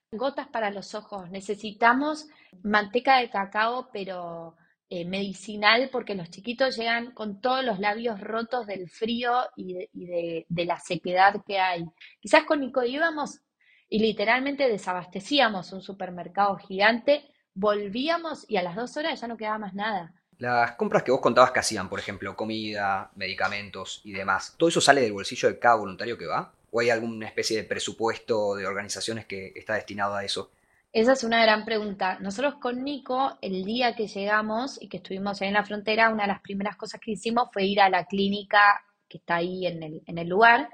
gotas 0.10 0.48
para 0.48 0.72
los 0.72 0.96
ojos, 0.96 1.30
necesitamos 1.32 2.30
manteca 2.64 3.18
de 3.18 3.30
cacao, 3.30 3.90
pero 3.92 4.56
eh, 4.92 5.06
medicinal 5.06 5.90
porque 5.92 6.16
los 6.16 6.32
chiquitos 6.32 6.76
llegan 6.76 7.12
con 7.12 7.42
todos 7.42 7.64
los 7.64 7.80
labios 7.80 8.20
rotos 8.20 8.66
del 8.66 8.90
frío 8.90 9.44
y, 9.56 9.88
de, 9.94 10.46
de, 10.50 10.66
la 10.66 10.80
sequedad 10.80 11.44
que 11.46 11.60
hay. 11.60 11.86
Quizás 12.20 12.44
con 12.46 12.60
Nico 12.60 12.84
íbamos 12.84 13.42
y 13.88 14.00
literalmente 14.00 14.68
desabastecíamos 14.68 15.74
un 15.74 15.84
supermercado 15.84 16.58
gigante, 16.58 17.24
volvíamos 17.54 18.50
y 18.50 18.58
a 18.58 18.64
las 18.64 18.76
dos 18.76 18.98
horas 18.98 19.22
ya 19.22 19.28
no 19.28 19.38
quedaba 19.38 19.60
más 19.60 19.76
nada. 19.76 20.14
Las 20.40 20.72
compras 20.72 21.04
que 21.04 21.12
vos 21.12 21.22
contabas 21.22 21.52
que 21.52 21.60
hacían, 21.60 21.88
por 21.88 22.00
ejemplo, 22.00 22.36
comida, 22.36 23.12
medicamentos 23.16 24.02
y 24.06 24.14
demás, 24.14 24.56
¿todo 24.58 24.70
eso 24.70 24.82
sale 24.82 25.02
del 25.02 25.14
bolsillo 25.14 25.50
de 25.50 25.60
cada 25.60 25.76
voluntario 25.76 26.18
que 26.18 26.26
va? 26.26 26.52
¿O 26.72 26.80
hay 26.80 26.90
alguna 26.90 27.28
especie 27.28 27.58
de 27.58 27.64
presupuesto 27.64 28.56
de 28.56 28.66
organizaciones 28.66 29.26
que 29.26 29.54
está 29.56 29.76
destinado 29.76 30.16
a 30.16 30.24
eso? 30.24 30.50
Esa 30.92 31.14
es 31.14 31.24
una 31.24 31.42
gran 31.42 31.66
pregunta. 31.66 32.18
Nosotros 32.20 32.56
con 32.56 32.84
Nico, 32.84 33.38
el 33.42 33.64
día 33.64 33.96
que 33.96 34.08
llegamos 34.08 34.82
y 34.82 34.88
que 34.90 34.98
estuvimos 34.98 35.42
ahí 35.42 35.48
en 35.48 35.54
la 35.56 35.64
frontera, 35.66 36.10
una 36.10 36.24
de 36.24 36.30
las 36.30 36.42
primeras 36.42 36.76
cosas 36.78 37.00
que 37.00 37.12
hicimos 37.12 37.50
fue 37.54 37.66
ir 37.66 37.82
a 37.82 37.90
la 37.90 38.06
clínica 38.06 38.60
que 39.08 39.18
está 39.18 39.38
ahí 39.38 39.66
en 39.68 39.84
el, 39.84 40.02
en 40.06 40.18
el 40.18 40.28
lugar 40.28 40.70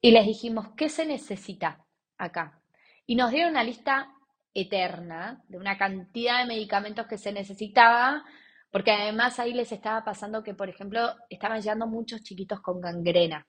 y 0.00 0.10
les 0.10 0.26
dijimos, 0.26 0.68
¿qué 0.76 0.88
se 0.88 1.06
necesita 1.06 1.84
acá? 2.18 2.60
Y 3.06 3.16
nos 3.16 3.30
dieron 3.30 3.50
una 3.52 3.64
lista 3.64 4.10
eterna 4.54 5.42
de 5.48 5.58
una 5.58 5.76
cantidad 5.78 6.40
de 6.40 6.46
medicamentos 6.46 7.06
que 7.06 7.18
se 7.18 7.32
necesitaba, 7.32 8.24
porque 8.70 8.92
además 8.92 9.38
ahí 9.38 9.52
les 9.52 9.72
estaba 9.72 10.04
pasando 10.04 10.42
que, 10.42 10.54
por 10.54 10.68
ejemplo, 10.68 11.14
estaban 11.30 11.60
llegando 11.60 11.86
muchos 11.86 12.22
chiquitos 12.22 12.60
con 12.60 12.80
gangrena. 12.80 13.46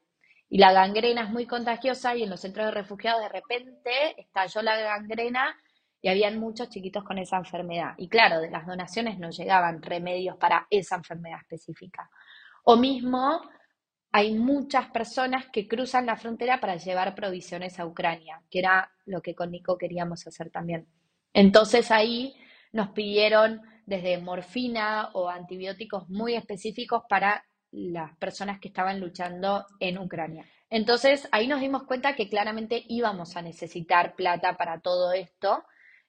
Y 0.49 0.57
la 0.57 0.71
gangrena 0.71 1.23
es 1.23 1.29
muy 1.29 1.47
contagiosa 1.47 2.15
y 2.15 2.23
en 2.23 2.29
los 2.29 2.41
centros 2.41 2.67
de 2.67 2.71
refugiados 2.71 3.21
de 3.21 3.29
repente 3.29 4.19
estalló 4.21 4.61
la 4.61 4.77
gangrena 4.77 5.55
y 6.01 6.09
habían 6.09 6.39
muchos 6.39 6.69
chiquitos 6.69 7.03
con 7.03 7.17
esa 7.17 7.37
enfermedad. 7.37 7.95
Y 7.97 8.07
claro, 8.07 8.39
de 8.39 8.51
las 8.51 8.67
donaciones 8.67 9.17
no 9.17 9.31
llegaban 9.31 9.81
remedios 9.81 10.37
para 10.37 10.67
esa 10.69 10.95
enfermedad 10.97 11.39
específica. 11.41 12.09
O 12.63 12.77
mismo 12.77 13.41
hay 14.11 14.33
muchas 14.33 14.91
personas 14.91 15.47
que 15.51 15.67
cruzan 15.67 16.05
la 16.05 16.15
frontera 16.15 16.61
para 16.61 16.77
llevar 16.77 17.15
provisiones 17.15 17.79
a 17.79 17.85
Ucrania, 17.85 18.41
que 18.49 18.59
era 18.59 18.91
lo 19.05 19.21
que 19.21 19.35
con 19.35 19.51
Nico 19.51 19.77
queríamos 19.77 20.25
hacer 20.25 20.51
también. 20.51 20.87
Entonces 21.33 21.91
ahí 21.91 22.33
nos 22.71 22.89
pidieron 22.91 23.61
desde 23.85 24.17
morfina 24.17 25.09
o 25.13 25.27
antibióticos 25.27 26.07
muy 26.07 26.35
específicos 26.35 27.03
para 27.09 27.43
las 27.75 28.15
personas 28.17 28.59
que 28.59 28.69
estaban 28.69 28.99
luchando 28.99 29.65
en 29.79 29.97
Ucrania. 29.97 30.45
Entonces 30.69 31.27
ahí 31.31 31.47
nos 31.47 31.59
dimos 31.59 31.83
cuenta 31.83 32.15
que 32.15 32.29
claramente 32.29 32.83
íbamos 32.87 33.35
a 33.35 33.41
necesitar 33.41 34.15
plata 34.15 34.55
para 34.57 34.79
todo 34.79 35.11
esto. 35.11 35.63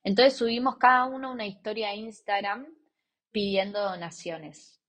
Entonces 0.04 0.36
subimos 0.36 0.76
cada 0.76 1.06
uno 1.06 1.32
una 1.32 1.46
historia 1.46 1.88
a 1.88 1.94
Instagram 1.94 2.66
pidiendo 3.32 3.82
donaciones. 3.82 4.80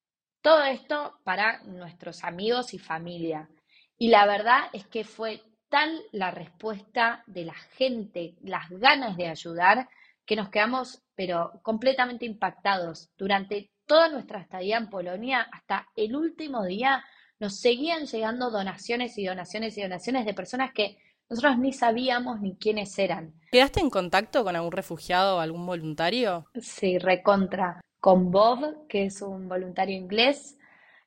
Todo 0.42 0.64
esto 0.64 1.20
para 1.24 1.64
nuestros 1.64 2.24
amigos 2.24 2.74
y 2.74 2.80
familia. 2.80 3.50
Y 3.98 4.10
la 4.10 4.28
verdad 4.28 4.70
es 4.72 4.86
que 4.86 5.04
fue 5.04 5.42
tal 5.70 6.02
la 6.12 6.32
respuesta 6.32 7.24
de 7.26 7.46
la 7.46 7.56
gente, 7.76 8.36
las 8.42 8.70
ganas 8.70 9.18
de 9.18 9.28
ayudar, 9.28 9.90
que 10.26 10.36
nos 10.36 10.50
quedamos 10.50 11.04
pero 11.16 11.60
completamente 11.64 12.26
impactados. 12.26 13.10
Durante 13.18 13.72
toda 13.88 14.10
nuestra 14.10 14.40
estadía 14.40 14.78
en 14.78 14.90
Polonia, 14.90 15.48
hasta 15.52 15.88
el 15.96 16.16
último 16.16 16.66
día, 16.66 17.04
nos 17.40 17.60
seguían 17.60 18.06
llegando 18.06 18.52
donaciones 18.52 19.18
y 19.18 19.26
donaciones 19.26 19.78
y 19.78 19.82
donaciones 19.82 20.26
de 20.26 20.34
personas 20.34 20.72
que 20.74 20.98
nosotros 21.30 21.58
ni 21.58 21.74
sabíamos 21.74 22.40
ni 22.42 22.56
quiénes 22.56 22.98
eran. 23.00 23.34
¿Quedaste 23.52 23.80
en 23.80 23.90
contacto 23.90 24.44
con 24.44 24.56
algún 24.56 24.72
refugiado 24.72 25.38
o 25.38 25.40
algún 25.40 25.66
voluntario? 25.66 26.46
Sí, 26.56 27.00
recontra. 27.00 27.82
Con 28.00 28.32
Bob, 28.32 28.88
que 28.88 29.06
es 29.06 29.22
un 29.22 29.50
voluntario 29.50 29.96
inglés, 29.96 30.58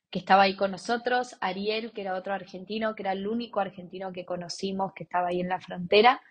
que 0.09 0.19
estaba 0.19 0.43
ahí 0.43 0.55
con 0.55 0.71
nosotros, 0.71 1.37
Ariel, 1.39 1.91
que 1.93 2.01
era 2.01 2.15
otro 2.15 2.33
argentino, 2.33 2.95
que 2.95 3.03
era 3.03 3.13
el 3.13 3.27
único 3.27 3.59
argentino 3.59 4.11
que 4.11 4.25
conocimos 4.25 4.93
que 4.93 5.03
estaba 5.03 5.29
ahí 5.29 5.39
en 5.39 5.49
la 5.49 5.59
frontera. 5.59 6.21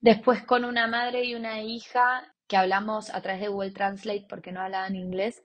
Después 0.00 0.42
con 0.44 0.64
una 0.64 0.86
madre 0.86 1.24
y 1.24 1.34
una 1.34 1.62
hija 1.62 2.34
que 2.46 2.56
hablamos 2.56 3.10
a 3.10 3.20
través 3.22 3.40
de 3.40 3.48
Google 3.48 3.72
Translate 3.72 4.26
porque 4.28 4.52
no 4.52 4.60
hablaban 4.60 4.94
inglés, 4.94 5.42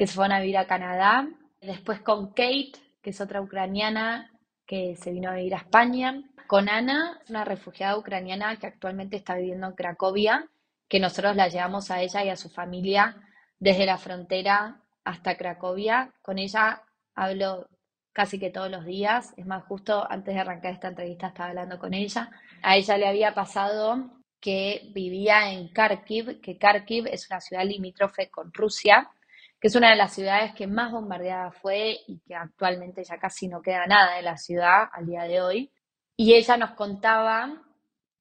que 0.00 0.06
se 0.06 0.14
fueron 0.14 0.32
a 0.32 0.40
vivir 0.40 0.56
a 0.56 0.66
Canadá. 0.66 1.28
Después 1.60 2.00
con 2.00 2.28
Kate, 2.28 2.72
que 3.02 3.10
es 3.10 3.20
otra 3.20 3.42
ucraniana 3.42 4.30
que 4.64 4.96
se 4.96 5.10
vino 5.10 5.28
a 5.28 5.34
vivir 5.34 5.54
a 5.54 5.58
España. 5.58 6.22
Con 6.46 6.70
Ana, 6.70 7.20
una 7.28 7.44
refugiada 7.44 7.98
ucraniana 7.98 8.56
que 8.56 8.66
actualmente 8.66 9.16
está 9.16 9.34
viviendo 9.34 9.66
en 9.66 9.74
Cracovia, 9.74 10.48
que 10.88 11.00
nosotros 11.00 11.36
la 11.36 11.48
llevamos 11.48 11.90
a 11.90 12.00
ella 12.00 12.24
y 12.24 12.30
a 12.30 12.36
su 12.36 12.48
familia 12.48 13.14
desde 13.58 13.84
la 13.84 13.98
frontera 13.98 14.80
hasta 15.04 15.36
Cracovia. 15.36 16.14
Con 16.22 16.38
ella 16.38 16.82
hablo 17.14 17.68
casi 18.14 18.38
que 18.38 18.48
todos 18.48 18.70
los 18.70 18.86
días. 18.86 19.34
Es 19.36 19.44
más, 19.44 19.64
justo 19.64 20.10
antes 20.10 20.34
de 20.34 20.40
arrancar 20.40 20.72
esta 20.72 20.88
entrevista 20.88 21.26
estaba 21.26 21.50
hablando 21.50 21.78
con 21.78 21.92
ella. 21.92 22.30
A 22.62 22.78
ella 22.78 22.96
le 22.96 23.06
había 23.06 23.34
pasado 23.34 24.22
que 24.40 24.90
vivía 24.94 25.52
en 25.52 25.68
Kharkiv, 25.68 26.40
que 26.40 26.56
Kharkiv 26.56 27.06
es 27.06 27.28
una 27.28 27.42
ciudad 27.42 27.66
limítrofe 27.66 28.30
con 28.30 28.50
Rusia, 28.54 29.10
que 29.60 29.68
es 29.68 29.76
una 29.76 29.90
de 29.90 29.96
las 29.96 30.14
ciudades 30.14 30.54
que 30.54 30.66
más 30.66 30.90
bombardeada 30.90 31.52
fue 31.52 31.98
y 32.06 32.20
que 32.20 32.34
actualmente 32.34 33.04
ya 33.04 33.18
casi 33.18 33.46
no 33.46 33.60
queda 33.60 33.86
nada 33.86 34.16
de 34.16 34.22
la 34.22 34.38
ciudad 34.38 34.88
al 34.92 35.06
día 35.06 35.24
de 35.24 35.42
hoy. 35.42 35.72
Y 36.16 36.34
ella 36.34 36.56
nos 36.56 36.72
contaba 36.72 37.62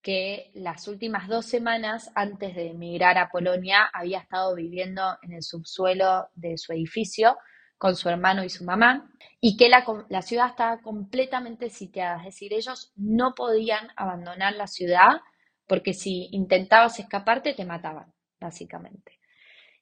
que 0.01 0.51
las 0.53 0.87
últimas 0.87 1.27
dos 1.29 1.45
semanas 1.45 2.11
antes 2.15 2.55
de 2.55 2.71
emigrar 2.71 3.17
a 3.17 3.29
Polonia 3.29 3.89
había 3.93 4.19
estado 4.19 4.53
viviendo 4.55 5.17
en 5.21 5.33
el 5.33 5.43
subsuelo 5.43 6.29
de 6.35 6.57
su 6.57 6.73
edificio 6.73 7.37
con 7.77 7.95
su 7.95 8.09
hermano 8.09 8.43
y 8.43 8.49
su 8.49 8.65
mamá, 8.65 9.09
y 9.39 9.55
que 9.55 9.69
la, 9.69 9.85
la, 10.09 10.21
ciudad 10.21 10.49
estaba 10.49 10.81
completamente 10.81 11.69
sitiada, 11.69 12.17
es 12.17 12.25
decir, 12.25 12.53
ellos 12.53 12.91
no 12.97 13.33
podían 13.35 13.87
abandonar 13.95 14.53
la 14.55 14.67
ciudad 14.67 15.21
porque 15.65 15.93
si 15.93 16.27
intentabas 16.31 16.99
escaparte 16.99 17.53
te 17.53 17.63
mataban, 17.63 18.13
básicamente 18.37 19.18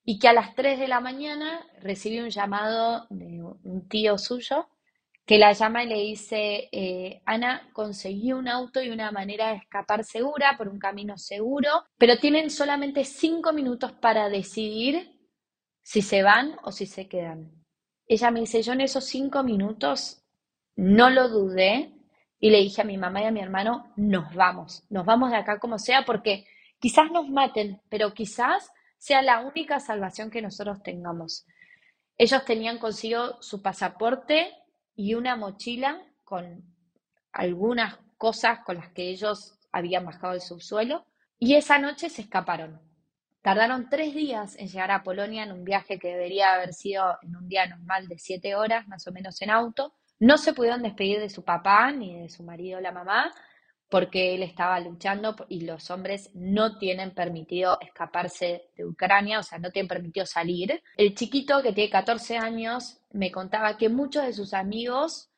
y 0.09 0.19
que 0.19 0.29
a 0.29 0.33
las 0.33 0.55
3 0.55 0.79
de 0.79 0.87
la 0.87 1.01
mañana 1.01 1.67
recibe 1.81 2.23
un 2.23 2.29
llamado 2.29 3.07
de 3.09 3.43
un 3.43 3.89
tío 3.89 4.17
suyo 4.17 4.69
que 5.25 5.37
la 5.37 5.51
llama 5.51 5.83
y 5.83 5.87
le 5.87 5.99
dice, 5.99 6.69
eh, 6.71 7.21
Ana, 7.25 7.69
conseguí 7.73 8.31
un 8.31 8.47
auto 8.47 8.81
y 8.81 8.89
una 8.89 9.11
manera 9.11 9.49
de 9.49 9.57
escapar 9.57 10.05
segura 10.05 10.55
por 10.57 10.69
un 10.69 10.79
camino 10.79 11.17
seguro, 11.17 11.83
pero 11.97 12.17
tienen 12.19 12.49
solamente 12.49 13.03
cinco 13.03 13.51
minutos 13.51 13.91
para 13.91 14.29
decidir 14.29 15.11
si 15.81 16.01
se 16.01 16.23
van 16.23 16.55
o 16.63 16.71
si 16.71 16.85
se 16.85 17.09
quedan. 17.09 17.51
Ella 18.07 18.31
me 18.31 18.39
dice, 18.39 18.61
yo 18.61 18.71
en 18.71 18.81
esos 18.81 19.03
cinco 19.03 19.43
minutos 19.43 20.23
no 20.77 21.09
lo 21.09 21.27
dudé 21.27 21.91
y 22.39 22.49
le 22.49 22.59
dije 22.59 22.81
a 22.81 22.85
mi 22.85 22.97
mamá 22.97 23.23
y 23.23 23.25
a 23.25 23.31
mi 23.31 23.41
hermano, 23.41 23.91
nos 23.97 24.33
vamos, 24.33 24.85
nos 24.89 25.05
vamos 25.05 25.31
de 25.31 25.37
acá 25.37 25.59
como 25.59 25.77
sea, 25.79 26.05
porque 26.05 26.45
quizás 26.79 27.11
nos 27.11 27.27
maten, 27.27 27.81
pero 27.89 28.13
quizás 28.13 28.71
sea 28.97 29.21
la 29.21 29.41
única 29.41 29.79
salvación 29.79 30.29
que 30.29 30.41
nosotros 30.41 30.81
tengamos. 30.83 31.45
Ellos 32.17 32.43
tenían 32.45 32.79
consigo 32.79 33.41
su 33.41 33.61
pasaporte 33.61 34.51
y 34.95 35.13
una 35.13 35.35
mochila 35.35 36.01
con 36.23 36.63
algunas 37.31 37.97
cosas 38.17 38.59
con 38.65 38.77
las 38.77 38.89
que 38.89 39.09
ellos 39.09 39.59
habían 39.71 40.05
bajado 40.05 40.33
el 40.33 40.41
subsuelo 40.41 41.05
y 41.37 41.55
esa 41.55 41.77
noche 41.77 42.09
se 42.09 42.23
escaparon. 42.23 42.81
Tardaron 43.41 43.89
tres 43.89 44.13
días 44.15 44.55
en 44.57 44.67
llegar 44.67 44.91
a 44.91 45.03
Polonia 45.03 45.43
en 45.43 45.51
un 45.51 45.63
viaje 45.63 45.99
que 45.99 46.09
debería 46.09 46.53
haber 46.53 46.73
sido 46.73 47.17
en 47.21 47.35
un 47.35 47.47
día 47.47 47.67
normal 47.67 48.07
de 48.07 48.17
siete 48.17 48.55
horas, 48.55 48.87
más 48.87 49.07
o 49.07 49.11
menos 49.11 49.41
en 49.41 49.51
auto. 49.51 49.93
No 50.19 50.37
se 50.37 50.53
pudieron 50.53 50.81
despedir 50.81 51.19
de 51.19 51.29
su 51.29 51.43
papá 51.43 51.91
ni 51.91 52.19
de 52.19 52.29
su 52.29 52.43
marido 52.43 52.81
la 52.81 52.91
mamá 52.91 53.31
porque 53.89 54.35
él 54.35 54.43
estaba 54.43 54.79
luchando 54.79 55.35
y 55.47 55.61
los 55.61 55.89
hombres 55.91 56.29
no 56.33 56.77
tienen 56.77 57.11
permitido 57.11 57.77
escaparse 57.81 58.69
de 58.75 58.85
Ucrania, 58.85 59.39
o 59.39 59.43
sea, 59.43 59.59
no 59.59 59.71
tienen 59.71 59.87
permitido 59.87 60.25
salir. 60.25 60.81
El 60.97 61.15
chiquito 61.15 61.61
que 61.63 61.71
tiene 61.71 61.89
14 61.89 62.37
años 62.37 62.99
me 63.11 63.31
contaba 63.31 63.77
que 63.77 63.89
muchos 63.89 64.25
de 64.25 64.33
sus 64.33 64.53
amigos 64.53 65.29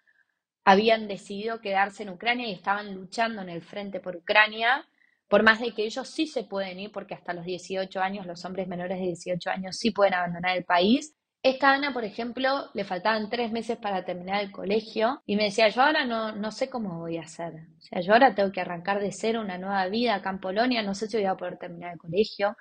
habían 0.65 1.08
decidido 1.08 1.62
quedarse 1.62 2.03
en 2.03 2.10
Ucrania 2.10 2.48
y 2.48 2.53
estaban 2.53 2.94
luchando 2.94 3.41
en 3.41 3.50
el 3.50 3.62
frente 3.62 4.00
por 4.00 4.15
Ucrania, 4.15 4.88
por 5.27 5.44
más 5.44 5.60
de 5.60 5.72
que 5.74 5.84
ellos 5.84 6.08
sí 6.08 6.25
se 6.25 6.44
pueden 6.44 6.79
ir, 6.79 6.91
porque 6.91 7.13
hasta 7.13 7.34
los 7.34 7.46
18 7.46 8.01
años, 8.01 8.25
los 8.25 8.44
hombres 8.46 8.68
menores 8.68 9.00
de 9.00 9.06
18 9.06 9.50
años 9.51 9.77
sí 9.77 9.91
pueden 9.91 10.15
abandonar 10.15 10.58
el 10.58 10.65
país, 10.65 11.15
esta 11.41 11.72
Ana, 11.74 11.93
por 11.93 12.03
ejemplo, 12.03 12.69
le 12.74 12.84
faltaban 12.84 13.29
tres 13.29 13.51
meses 13.51 13.77
para 13.77 14.03
terminar 14.03 14.41
el 14.43 14.51
colegio 14.51 15.22
y 15.25 15.36
me 15.38 15.46
decía, 15.46 15.69
yo 15.69 15.81
ahora 15.81 16.05
no, 16.05 16.34
no 16.36 16.51
sé 16.51 16.69
cómo 16.69 17.00
voy 17.00 17.17
a 17.17 17.22
hacer. 17.22 17.53
O 17.77 17.81
sea, 17.81 18.01
yo 18.01 18.13
ahora 18.13 18.36
tengo 18.36 18.51
que 18.51 18.62
arrancar 18.62 19.00
de 19.00 19.12
cero 19.13 19.39
una 19.41 19.58
nueva 19.58 19.86
vida 19.88 20.15
acá 20.15 20.31
en 20.31 20.39
Polonia, 20.39 20.84
no 20.84 20.93
sé 20.96 21.08
si 21.08 21.17
voy 21.17 21.25
a 21.25 21.36
poder 21.36 21.58
terminar 21.58 21.93
el 21.93 22.00
colegio. 22.00 22.58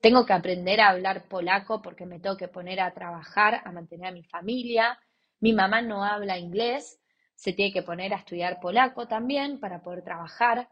Tengo 0.00 0.24
que 0.26 0.32
aprender 0.32 0.80
a 0.80 0.90
hablar 0.90 1.28
polaco 1.28 1.82
porque 1.82 2.06
me 2.06 2.20
tengo 2.20 2.36
que 2.36 2.48
poner 2.48 2.80
a 2.80 2.92
trabajar, 2.94 3.62
a 3.64 3.72
mantener 3.72 4.08
a 4.08 4.12
mi 4.12 4.22
familia. 4.24 4.98
Mi 5.40 5.52
mamá 5.52 5.82
no 5.82 6.04
habla 6.04 6.38
inglés, 6.38 7.00
se 7.34 7.52
tiene 7.52 7.72
que 7.72 7.82
poner 7.82 8.14
a 8.14 8.18
estudiar 8.18 8.60
polaco 8.60 9.08
también 9.08 9.58
para 9.60 9.82
poder 9.82 10.02
trabajar. 10.04 10.68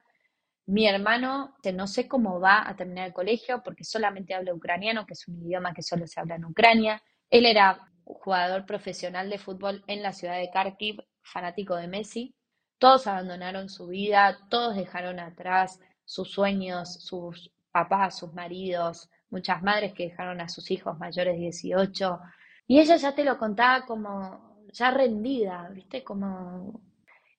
Mi 0.67 0.87
hermano, 0.87 1.57
no 1.75 1.87
sé 1.88 2.07
cómo 2.07 2.41
va 2.41 2.69
a 2.69 2.77
terminar 2.77 3.09
el 3.09 3.12
colegio 3.12 3.62
porque 3.65 3.85
solamente 3.85 4.35
habla 4.35 4.55
ucraniano, 4.55 5.07
que 5.07 5.15
es 5.15 5.27
un 5.27 5.43
idioma 5.43 5.75
que 5.75 5.83
solo 5.83 6.07
se 6.07 6.21
habla 6.21 6.37
en 6.37 6.45
Ucrania. 6.45 7.03
Él 7.31 7.47
era 7.47 7.91
jugador 8.05 8.65
profesional 8.65 9.29
de 9.29 9.39
fútbol 9.39 9.85
en 9.87 10.03
la 10.03 10.13
ciudad 10.13 10.39
de 10.39 10.51
Kharkiv, 10.51 11.05
fanático 11.23 11.77
de 11.77 11.89
Messi. 11.89 12.35
Todos 12.79 13.07
abandonaron 13.07 13.69
su 13.69 13.89
vida, 13.89 14.39
todos 14.49 14.77
dejaron 14.77 15.21
atrás 15.21 15.81
sus 16.05 16.31
sueños, 16.31 16.95
sus 16.95 17.51
papás, 17.71 18.19
sus 18.19 18.33
maridos, 18.33 19.11
muchas 19.31 19.63
madres 19.63 19.93
que 19.93 20.05
dejaron 20.05 20.41
a 20.41 20.49
sus 20.49 20.71
hijos 20.71 20.99
mayores 20.99 21.35
de 21.35 21.41
18. 21.41 22.21
Y 22.67 22.81
ella 22.81 22.97
ya 22.97 23.15
te 23.15 23.25
lo 23.25 23.37
contaba 23.39 23.85
como 23.85 24.67
ya 24.73 24.91
rendida, 24.91 25.69
¿viste? 25.71 26.03
Como... 26.05 26.81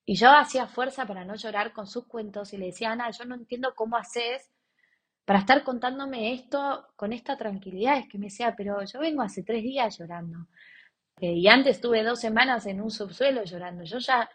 Y 0.04 0.14
yo 0.14 0.30
hacía 0.30 0.66
fuerza 0.66 1.06
para 1.06 1.24
no 1.24 1.34
llorar 1.34 1.72
con 1.72 1.86
sus 1.86 2.06
cuentos 2.06 2.52
y 2.52 2.58
le 2.58 2.66
decía, 2.66 2.92
Ana, 2.92 3.10
yo 3.10 3.24
no 3.24 3.34
entiendo 3.34 3.74
cómo 3.74 3.96
haces 3.96 4.50
para 5.24 5.40
estar 5.40 5.62
contándome 5.62 6.32
esto 6.32 6.88
con 6.96 7.12
esta 7.12 7.36
tranquilidad. 7.36 7.98
Es 7.98 8.08
que 8.08 8.18
me 8.18 8.26
decía, 8.26 8.54
pero 8.56 8.82
yo 8.84 9.00
vengo 9.00 9.22
hace 9.22 9.42
tres 9.42 9.62
días 9.62 9.98
llorando. 9.98 10.46
Eh, 11.20 11.32
y 11.34 11.48
antes 11.48 11.76
estuve 11.76 12.02
dos 12.02 12.20
semanas 12.20 12.66
en 12.66 12.80
un 12.80 12.90
subsuelo 12.90 13.44
llorando. 13.44 13.84
Yo 13.84 13.98
ya, 13.98 14.28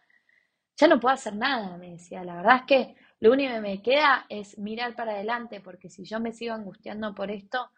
ya 0.78 0.88
no 0.88 1.00
puedo 1.00 1.14
hacer 1.16 1.36
nada, 1.36 1.78
me 1.78 1.92
decía. 1.92 2.24
La 2.24 2.38
verdad 2.38 2.58
es 2.58 2.64
que 2.64 2.96
lo 3.20 3.32
único 3.32 3.54
que 3.54 3.62
me 3.62 3.82
queda 3.82 4.26
es 4.30 4.58
mirar 4.58 4.96
para 4.96 5.14
adelante, 5.14 5.62
porque 5.62 5.90
si 5.90 6.06
yo 6.06 6.20
me 6.20 6.34
sigo 6.34 6.54
angustiando 6.54 7.14
por 7.16 7.32
esto, 7.32 7.72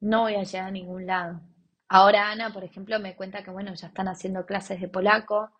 no 0.00 0.22
voy 0.22 0.34
a 0.34 0.44
llegar 0.44 0.68
a 0.68 0.70
ningún 0.70 1.06
lado. 1.06 1.40
Ahora 1.88 2.30
Ana, 2.30 2.52
por 2.52 2.64
ejemplo, 2.64 2.98
me 3.00 3.16
cuenta 3.16 3.42
que 3.42 3.50
bueno, 3.50 3.74
ya 3.74 3.88
están 3.88 4.08
haciendo 4.08 4.46
clases 4.46 4.80
de 4.80 4.88
polaco, 4.88 5.50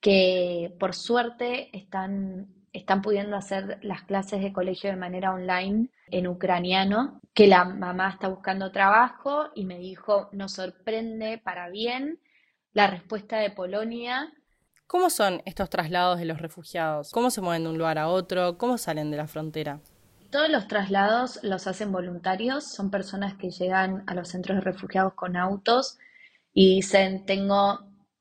que 0.00 0.74
por 0.78 0.94
suerte 0.94 1.76
están, 1.76 2.48
están 2.74 3.00
pudiendo 3.00 3.36
hacer 3.36 3.78
las 3.82 4.02
clases 4.02 4.42
de 4.42 4.52
colegio 4.52 4.90
de 4.90 4.96
manera 4.96 5.32
online 5.32 5.88
en 6.08 6.26
ucraniano, 6.26 7.22
que 7.32 7.46
la 7.46 7.64
mamá 7.64 8.10
está 8.10 8.28
buscando 8.28 8.70
trabajo 8.70 9.48
y 9.54 9.64
me 9.64 9.78
dijo, 9.78 10.28
nos 10.32 10.52
sorprende 10.52 11.38
para 11.38 11.70
bien 11.70 12.20
la 12.74 12.88
respuesta 12.88 13.38
de 13.38 13.48
Polonia 13.48 14.30
¿Cómo 14.86 15.08
son 15.10 15.42
estos 15.46 15.70
traslados 15.70 16.18
de 16.18 16.26
los 16.26 16.40
refugiados? 16.40 17.10
¿Cómo 17.10 17.30
se 17.30 17.40
mueven 17.40 17.64
de 17.64 17.70
un 17.70 17.78
lugar 17.78 17.98
a 17.98 18.08
otro? 18.08 18.58
¿Cómo 18.58 18.76
salen 18.78 19.10
de 19.10 19.16
la 19.16 19.26
frontera? 19.26 19.80
Todos 20.30 20.50
los 20.50 20.68
traslados 20.68 21.40
los 21.42 21.66
hacen 21.66 21.90
voluntarios, 21.90 22.64
son 22.72 22.90
personas 22.90 23.34
que 23.34 23.50
llegan 23.50 24.04
a 24.06 24.14
los 24.14 24.28
centros 24.28 24.56
de 24.56 24.62
refugiados 24.62 25.14
con 25.14 25.36
autos 25.36 25.98
y 26.52 26.76
dicen, 26.76 27.24
tengo 27.24 27.80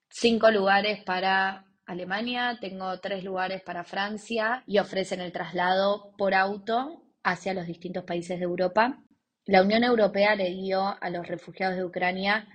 cinco 0.09 0.51
lugares 0.51 1.03
para 1.03 1.65
Alemania, 1.93 2.57
tengo 2.59 2.99
tres 2.99 3.23
lugares 3.23 3.61
para 3.61 3.83
Francia 3.83 4.63
y 4.67 4.79
ofrecen 4.79 5.21
el 5.21 5.31
traslado 5.31 6.11
por 6.17 6.33
auto 6.33 7.03
hacia 7.23 7.53
los 7.53 7.67
distintos 7.67 8.03
países 8.03 8.39
de 8.39 8.45
Europa. 8.45 8.99
La 9.45 9.61
Unión 9.61 9.83
Europea 9.83 10.35
le 10.35 10.49
dio 10.49 10.95
a 10.99 11.09
los 11.09 11.27
refugiados 11.27 11.77
de 11.77 11.85
Ucrania 11.85 12.47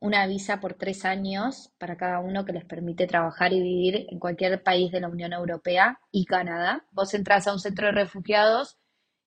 una 0.00 0.26
visa 0.26 0.60
por 0.60 0.74
tres 0.74 1.04
años 1.04 1.72
para 1.78 1.96
cada 1.96 2.20
uno 2.20 2.44
que 2.44 2.52
les 2.52 2.64
permite 2.64 3.06
trabajar 3.06 3.52
y 3.52 3.60
vivir 3.60 4.06
en 4.10 4.18
cualquier 4.18 4.62
país 4.62 4.90
de 4.90 5.00
la 5.00 5.08
Unión 5.08 5.32
Europea 5.32 6.00
y 6.10 6.24
Canadá. 6.24 6.84
Vos 6.90 7.14
entras 7.14 7.46
a 7.46 7.52
un 7.52 7.60
centro 7.60 7.86
de 7.86 7.92
refugiados 7.92 8.78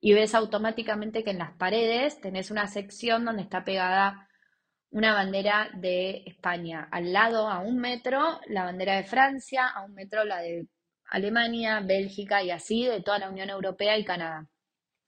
y 0.01 0.13
ves 0.13 0.36
automáticamente 0.36 1.24
que 1.24 1.32
en 1.32 1.38
las 1.39 1.53
paredes 1.53 2.20
tenés 2.20 2.51
una 2.51 2.67
sección 2.67 3.24
donde 3.24 3.43
está 3.43 3.63
pegada 3.63 4.27
una 4.93 5.13
bandera 5.13 5.69
de 5.73 6.23
España. 6.25 6.88
Al 6.91 7.12
lado, 7.12 7.50
a 7.50 7.59
un 7.59 7.77
metro, 7.77 8.39
la 8.47 8.63
bandera 8.63 8.95
de 8.95 9.03
Francia, 9.03 9.67
a 9.67 9.83
un 9.83 9.93
metro 9.95 10.23
la 10.23 10.39
de 10.39 10.67
Alemania, 11.09 11.81
Bélgica 11.81 12.43
y 12.43 12.51
así 12.51 12.85
de 12.85 13.01
toda 13.01 13.19
la 13.19 13.29
Unión 13.29 13.50
Europea 13.50 13.97
y 13.97 14.05
Canadá. 14.05 14.47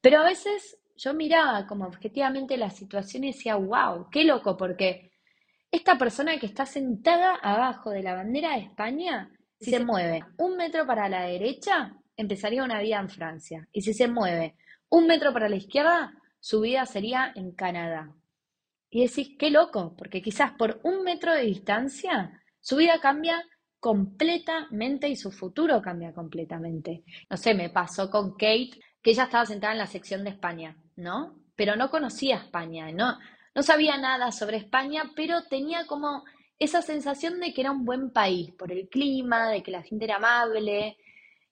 Pero 0.01 0.19
a 0.19 0.23
veces 0.23 0.77
yo 0.97 1.13
miraba 1.13 1.67
como 1.67 1.85
objetivamente 1.85 2.57
la 2.57 2.71
situación 2.71 3.23
y 3.23 3.31
decía, 3.31 3.55
wow, 3.57 4.09
qué 4.11 4.23
loco, 4.23 4.57
porque 4.57 5.11
esta 5.71 5.97
persona 5.97 6.39
que 6.39 6.47
está 6.47 6.65
sentada 6.65 7.35
abajo 7.35 7.91
de 7.91 8.01
la 8.01 8.15
bandera 8.15 8.55
de 8.55 8.63
España, 8.63 9.29
si 9.59 9.69
se 9.69 9.85
mueve 9.85 10.25
un 10.37 10.57
metro 10.57 10.87
para 10.87 11.07
la 11.09 11.23
derecha, 11.23 11.95
empezaría 12.17 12.63
una 12.63 12.81
vida 12.81 12.99
en 12.99 13.09
Francia. 13.09 13.67
Y 13.71 13.81
si 13.81 13.93
se 13.93 14.07
mueve 14.07 14.55
un 14.89 15.05
metro 15.05 15.31
para 15.31 15.47
la 15.47 15.57
izquierda, 15.57 16.11
su 16.39 16.61
vida 16.61 16.85
sería 16.87 17.31
en 17.35 17.51
Canadá. 17.51 18.11
Y 18.95 19.01
decís, 19.01 19.35
qué 19.37 19.49
loco, 19.49 19.93
porque 19.97 20.21
quizás 20.21 20.53
por 20.53 20.79
un 20.83 21.03
metro 21.03 21.33
de 21.33 21.41
distancia, 21.41 22.41
su 22.61 22.77
vida 22.77 23.01
cambia 23.01 23.43
completamente 23.77 25.09
y 25.09 25.17
su 25.17 25.33
futuro 25.33 25.81
cambia 25.81 26.13
completamente. 26.13 27.03
No 27.29 27.35
sé, 27.35 27.53
me 27.55 27.69
pasó 27.69 28.09
con 28.09 28.37
Kate, 28.37 28.79
que 29.01 29.11
ella 29.11 29.25
estaba 29.25 29.45
sentada 29.45 29.73
en 29.73 29.79
la 29.79 29.87
sección 29.87 30.23
de 30.23 30.29
España, 30.29 30.77
¿no? 30.95 31.35
Pero 31.57 31.75
no 31.75 31.89
conocía 31.89 32.37
España, 32.37 32.89
¿no? 32.93 33.19
No 33.53 33.63
sabía 33.63 33.97
nada 33.97 34.31
sobre 34.31 34.55
España, 34.55 35.11
pero 35.13 35.43
tenía 35.43 35.85
como 35.87 36.23
esa 36.57 36.81
sensación 36.81 37.41
de 37.41 37.53
que 37.53 37.59
era 37.59 37.71
un 37.71 37.83
buen 37.83 38.11
país, 38.11 38.53
por 38.53 38.71
el 38.71 38.87
clima, 38.87 39.49
de 39.49 39.61
que 39.61 39.71
la 39.71 39.83
gente 39.83 40.05
era 40.05 40.15
amable. 40.15 40.95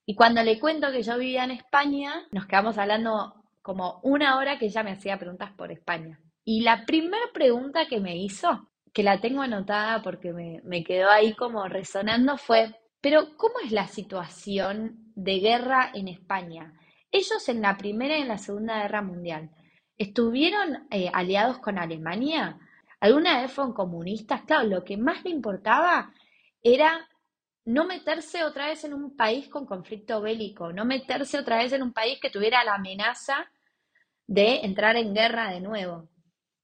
Y 0.05 0.15
cuando 0.15 0.41
le 0.43 0.61
cuento 0.61 0.93
que 0.93 1.03
yo 1.03 1.17
vivía 1.17 1.43
en 1.43 1.51
España, 1.51 2.25
nos 2.31 2.45
quedamos 2.45 2.77
hablando 2.77 3.43
como 3.61 3.99
una 4.01 4.37
hora 4.37 4.57
que 4.57 4.67
ella 4.67 4.83
me 4.83 4.93
hacía 4.93 5.19
preguntas 5.19 5.51
por 5.51 5.73
España. 5.73 6.22
Y 6.45 6.61
la 6.61 6.85
primera 6.85 7.25
pregunta 7.33 7.87
que 7.87 7.99
me 7.99 8.17
hizo, 8.17 8.69
que 8.93 9.03
la 9.03 9.19
tengo 9.21 9.41
anotada 9.41 10.01
porque 10.01 10.33
me, 10.33 10.61
me 10.63 10.83
quedó 10.83 11.09
ahí 11.09 11.33
como 11.33 11.67
resonando, 11.67 12.37
fue, 12.37 12.75
pero 13.01 13.35
¿cómo 13.37 13.55
es 13.63 13.71
la 13.71 13.87
situación 13.87 15.11
de 15.15 15.39
guerra 15.39 15.91
en 15.93 16.07
España? 16.07 16.73
Ellos 17.11 17.47
en 17.49 17.61
la 17.61 17.77
Primera 17.77 18.17
y 18.17 18.21
en 18.21 18.27
la 18.27 18.37
Segunda 18.37 18.81
Guerra 18.81 19.01
Mundial 19.01 19.51
¿Estuvieron 19.97 20.87
eh, 20.91 21.09
aliados 21.13 21.59
con 21.59 21.77
Alemania? 21.77 22.57
¿Alguna 22.99 23.41
vez 23.41 23.51
fueron 23.51 23.73
comunistas? 23.73 24.41
Claro, 24.43 24.67
lo 24.67 24.83
que 24.83 24.97
más 24.97 25.23
le 25.23 25.29
importaba 25.31 26.11
era 26.63 27.07
no 27.65 27.85
meterse 27.85 28.43
otra 28.43 28.67
vez 28.67 28.83
en 28.83 28.93
un 28.93 29.15
país 29.15 29.47
con 29.49 29.65
conflicto 29.65 30.19
bélico, 30.21 30.73
no 30.73 30.85
meterse 30.85 31.37
otra 31.37 31.57
vez 31.57 31.73
en 31.73 31.83
un 31.83 31.93
país 31.93 32.19
que 32.19 32.29
tuviera 32.29 32.63
la 32.63 32.75
amenaza 32.75 33.49
de 34.27 34.61
entrar 34.65 34.97
en 34.97 35.13
guerra 35.13 35.51
de 35.51 35.61
nuevo. 35.61 36.09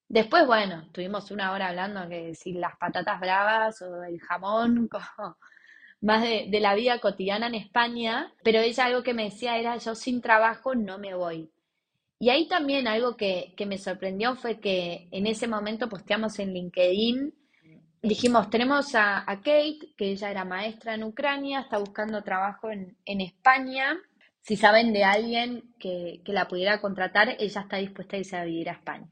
Después, 0.10 0.48
bueno, 0.48 0.88
tuvimos 0.92 1.30
una 1.30 1.52
hora 1.52 1.68
hablando 1.70 2.10
que 2.10 2.34
si 2.34 2.54
las 2.54 2.76
patatas 2.78 3.20
bravas 3.20 3.80
o 3.84 4.04
el 4.04 4.20
jamón, 4.20 4.90
más 6.02 6.24
de, 6.24 6.60
la 6.60 6.74
vida 6.74 7.00
cotidiana 7.00 7.46
en 7.46 7.54
España, 7.54 8.34
pero 8.44 8.60
ella 8.60 8.86
algo 8.86 9.04
que 9.04 9.14
me 9.14 9.26
decía 9.26 9.58
era, 9.60 9.78
yo 9.78 9.94
sin 9.94 10.20
trabajo 10.20 10.74
no 10.74 10.98
me 10.98 11.14
voy. 11.14 11.52
Y 12.18 12.30
ahí 12.30 12.48
también 12.48 12.88
algo 12.88 13.16
que, 13.16 13.54
me 13.68 13.78
sorprendió 13.78 14.36
fue 14.36 14.60
que 14.60 15.08
en 15.12 15.28
ese 15.28 15.48
momento 15.48 15.88
posteamos 15.90 16.40
en 16.40 16.54
LinkedIn, 16.54 17.32
dijimos, 18.02 18.50
tenemos 18.50 18.96
a, 18.96 19.24
Kate, 19.28 19.94
que 19.96 20.12
ella 20.12 20.32
era 20.32 20.44
maestra 20.44 20.96
en 20.96 21.04
Ucrania, 21.04 21.60
está 21.62 21.78
buscando 21.78 22.24
trabajo 22.24 22.72
en, 22.72 23.22
España. 23.22 23.96
Si 24.42 24.56
saben 24.56 24.92
de 24.92 25.04
alguien 25.04 25.76
que, 25.80 26.22
que, 26.26 26.34
la 26.34 26.48
pudiera 26.48 26.82
contratar, 26.82 27.36
ella 27.40 27.62
está 27.62 27.78
dispuesta 27.78 28.16
a 28.16 28.20
irse 28.20 28.38
a 28.38 28.44
vivir 28.44 28.70
a 28.70 28.74
España. 28.74 29.08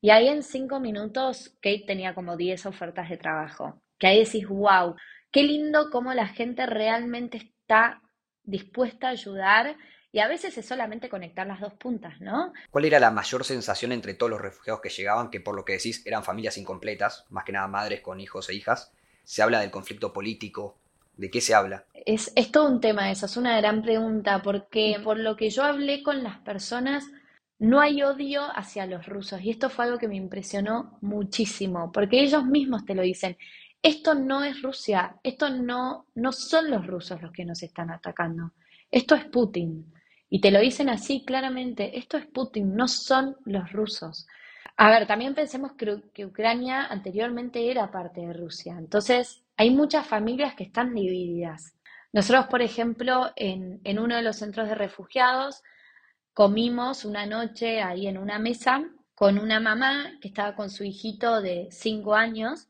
Y 0.00 0.10
ahí 0.10 0.28
en 0.28 0.42
cinco 0.42 0.80
minutos 0.80 1.50
Kate 1.60 1.84
tenía 1.86 2.14
como 2.14 2.36
10 2.36 2.66
ofertas 2.66 3.08
de 3.08 3.16
trabajo. 3.16 3.80
Que 3.98 4.06
ahí 4.06 4.24
decís, 4.24 4.48
wow, 4.48 4.96
qué 5.30 5.42
lindo 5.42 5.90
cómo 5.90 6.14
la 6.14 6.26
gente 6.26 6.66
realmente 6.66 7.36
está 7.36 8.00
dispuesta 8.42 9.08
a 9.08 9.10
ayudar 9.10 9.76
y 10.12 10.18
a 10.18 10.26
veces 10.26 10.56
es 10.58 10.66
solamente 10.66 11.08
conectar 11.08 11.46
las 11.46 11.60
dos 11.60 11.74
puntas, 11.74 12.20
¿no? 12.20 12.52
¿Cuál 12.70 12.86
era 12.86 12.98
la 12.98 13.10
mayor 13.10 13.44
sensación 13.44 13.92
entre 13.92 14.14
todos 14.14 14.30
los 14.30 14.40
refugiados 14.40 14.80
que 14.80 14.88
llegaban, 14.88 15.30
que 15.30 15.40
por 15.40 15.54
lo 15.54 15.64
que 15.64 15.74
decís 15.74 16.04
eran 16.04 16.24
familias 16.24 16.56
incompletas, 16.56 17.26
más 17.28 17.44
que 17.44 17.52
nada 17.52 17.68
madres 17.68 18.00
con 18.00 18.20
hijos 18.20 18.48
e 18.48 18.54
hijas? 18.54 18.92
Se 19.22 19.42
habla 19.42 19.60
del 19.60 19.70
conflicto 19.70 20.12
político, 20.12 20.78
¿De 21.20 21.30
qué 21.30 21.42
se 21.42 21.54
habla? 21.54 21.84
Es, 21.92 22.32
es 22.34 22.50
todo 22.50 22.66
un 22.66 22.80
tema 22.80 23.10
eso, 23.10 23.26
es 23.26 23.36
una 23.36 23.54
gran 23.58 23.82
pregunta, 23.82 24.40
porque 24.42 24.96
por 25.04 25.18
lo 25.18 25.36
que 25.36 25.50
yo 25.50 25.64
hablé 25.64 26.02
con 26.02 26.22
las 26.22 26.38
personas, 26.38 27.04
no 27.60 27.78
hay 27.80 28.02
odio 28.02 28.42
hacia 28.54 28.86
los 28.86 29.06
rusos. 29.06 29.40
Y 29.42 29.50
esto 29.50 29.68
fue 29.68 29.84
algo 29.84 29.98
que 29.98 30.08
me 30.08 30.16
impresionó 30.16 30.98
muchísimo, 31.02 31.92
porque 31.92 32.22
ellos 32.22 32.44
mismos 32.44 32.84
te 32.84 32.94
lo 32.94 33.02
dicen. 33.02 33.36
Esto 33.82 34.14
no 34.14 34.42
es 34.42 34.60
Rusia, 34.62 35.16
esto 35.22 35.48
no, 35.50 36.06
no 36.14 36.32
son 36.32 36.70
los 36.70 36.86
rusos 36.86 37.22
los 37.22 37.32
que 37.32 37.44
nos 37.44 37.62
están 37.62 37.90
atacando, 37.90 38.52
esto 38.90 39.14
es 39.14 39.24
Putin. 39.26 39.92
Y 40.28 40.40
te 40.40 40.50
lo 40.50 40.60
dicen 40.60 40.88
así 40.90 41.24
claramente, 41.24 41.98
esto 41.98 42.18
es 42.18 42.26
Putin, 42.26 42.74
no 42.74 42.88
son 42.88 43.36
los 43.44 43.72
rusos. 43.72 44.26
A 44.76 44.90
ver, 44.90 45.06
también 45.06 45.34
pensemos 45.34 45.72
que, 45.72 46.24
Ucrania 46.24 46.86
anteriormente 46.86 47.70
era 47.70 47.90
parte 47.90 48.20
de 48.22 48.32
Rusia, 48.32 48.76
entonces 48.78 49.42
hay 49.56 49.70
muchas 49.70 50.06
familias 50.06 50.54
que 50.54 50.64
están 50.64 50.94
divididas. 50.94 51.74
Nosotros, 52.12 52.46
por 52.46 52.62
ejemplo, 52.62 53.30
en, 53.36 53.80
en 53.84 53.98
uno 53.98 54.16
de 54.16 54.22
los 54.22 54.36
centros 54.36 54.68
de 54.68 54.74
refugiados, 54.74 55.62
comimos 56.34 57.04
una 57.04 57.26
noche 57.26 57.82
ahí 57.82 58.06
en 58.06 58.18
una 58.18 58.38
mesa 58.38 58.84
con 59.14 59.38
una 59.38 59.60
mamá 59.60 60.12
que 60.20 60.28
estaba 60.28 60.54
con 60.54 60.70
su 60.70 60.84
hijito 60.84 61.40
de 61.40 61.68
cinco 61.70 62.14
años 62.14 62.68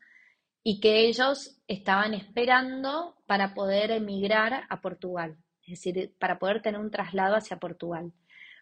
y 0.62 0.80
que 0.80 1.06
ellos 1.06 1.60
estaban 1.68 2.14
esperando 2.14 3.16
para 3.26 3.54
poder 3.54 3.90
emigrar 3.92 4.64
a 4.68 4.80
Portugal 4.80 5.38
es 5.72 5.82
decir, 5.82 6.14
para 6.18 6.38
poder 6.38 6.62
tener 6.62 6.80
un 6.80 6.90
traslado 6.90 7.36
hacia 7.36 7.58
Portugal. 7.58 8.12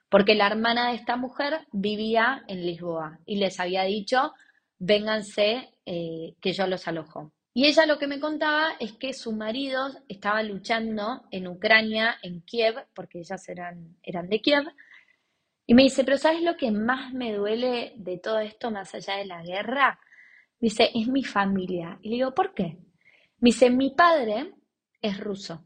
Porque 0.08 0.34
la 0.34 0.46
hermana 0.46 0.88
de 0.88 0.96
esta 0.96 1.16
mujer 1.16 1.66
vivía 1.72 2.44
en 2.48 2.64
Lisboa 2.64 3.18
y 3.26 3.36
les 3.36 3.60
había 3.60 3.82
dicho, 3.84 4.32
vénganse 4.78 5.70
eh, 5.86 6.34
que 6.40 6.52
yo 6.52 6.66
los 6.66 6.86
alojo. 6.88 7.32
Y 7.58 7.66
ella 7.66 7.86
lo 7.86 7.98
que 7.98 8.06
me 8.06 8.20
contaba 8.20 8.74
es 8.78 8.92
que 8.92 9.12
su 9.12 9.32
marido 9.32 9.88
estaba 10.08 10.44
luchando 10.44 11.24
en 11.32 11.48
Ucrania, 11.48 12.14
en 12.22 12.40
Kiev, 12.42 12.86
porque 12.94 13.18
ellas 13.18 13.48
eran, 13.48 13.96
eran 14.04 14.28
de 14.28 14.40
Kiev, 14.40 14.62
y 15.66 15.74
me 15.74 15.82
dice, 15.82 16.04
pero 16.04 16.18
¿sabes 16.18 16.40
lo 16.42 16.56
que 16.56 16.70
más 16.70 17.12
me 17.12 17.32
duele 17.32 17.94
de 17.96 18.16
todo 18.18 18.38
esto 18.38 18.70
más 18.70 18.94
allá 18.94 19.16
de 19.16 19.26
la 19.26 19.42
guerra? 19.42 19.98
Dice, 20.60 20.92
es 20.94 21.08
mi 21.08 21.24
familia. 21.24 21.98
Y 22.00 22.10
le 22.10 22.14
digo, 22.14 22.32
¿por 22.32 22.54
qué? 22.54 22.78
Me 23.40 23.48
dice, 23.48 23.70
mi 23.70 23.90
padre 23.90 24.54
es 25.02 25.18
ruso. 25.18 25.64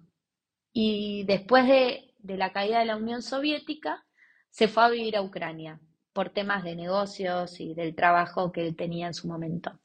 Y 0.73 1.25
después 1.25 1.69
de, 1.69 2.15
de 2.21 2.39
la 2.39 2.55
caída 2.55 2.79
de 2.79 2.87
la 2.87 2.97
Unión 2.97 3.21
Soviética, 3.21 4.03
se 4.49 4.67
fue 4.67 4.85
a 4.85 4.89
vivir 4.89 5.15
a 5.19 5.23
Ucrania 5.23 5.79
por 6.15 6.31
temas 6.31 6.65
de 6.65 6.75
negocios 6.75 7.61
y 7.61 7.75
del 7.75 7.95
trabajo 7.95 8.51
que 8.51 8.67
él 8.67 8.77
tenía 8.77 9.09
en 9.09 9.15
su 9.15 9.29
momento. 9.29 9.82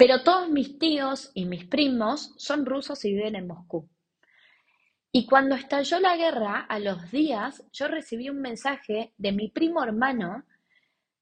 Pero 0.00 0.22
todos 0.22 0.48
mis 0.48 0.78
tíos 0.78 1.30
y 1.34 1.44
mis 1.44 1.66
primos 1.66 2.32
son 2.38 2.64
rusos 2.64 3.04
y 3.04 3.12
viven 3.12 3.36
en 3.36 3.46
Moscú. 3.46 3.86
Y 5.12 5.26
cuando 5.26 5.54
estalló 5.54 6.00
la 6.00 6.16
guerra, 6.16 6.60
a 6.60 6.78
los 6.78 7.10
días, 7.10 7.62
yo 7.70 7.86
recibí 7.86 8.30
un 8.30 8.40
mensaje 8.40 9.12
de 9.18 9.32
mi 9.32 9.50
primo 9.50 9.84
hermano 9.84 10.44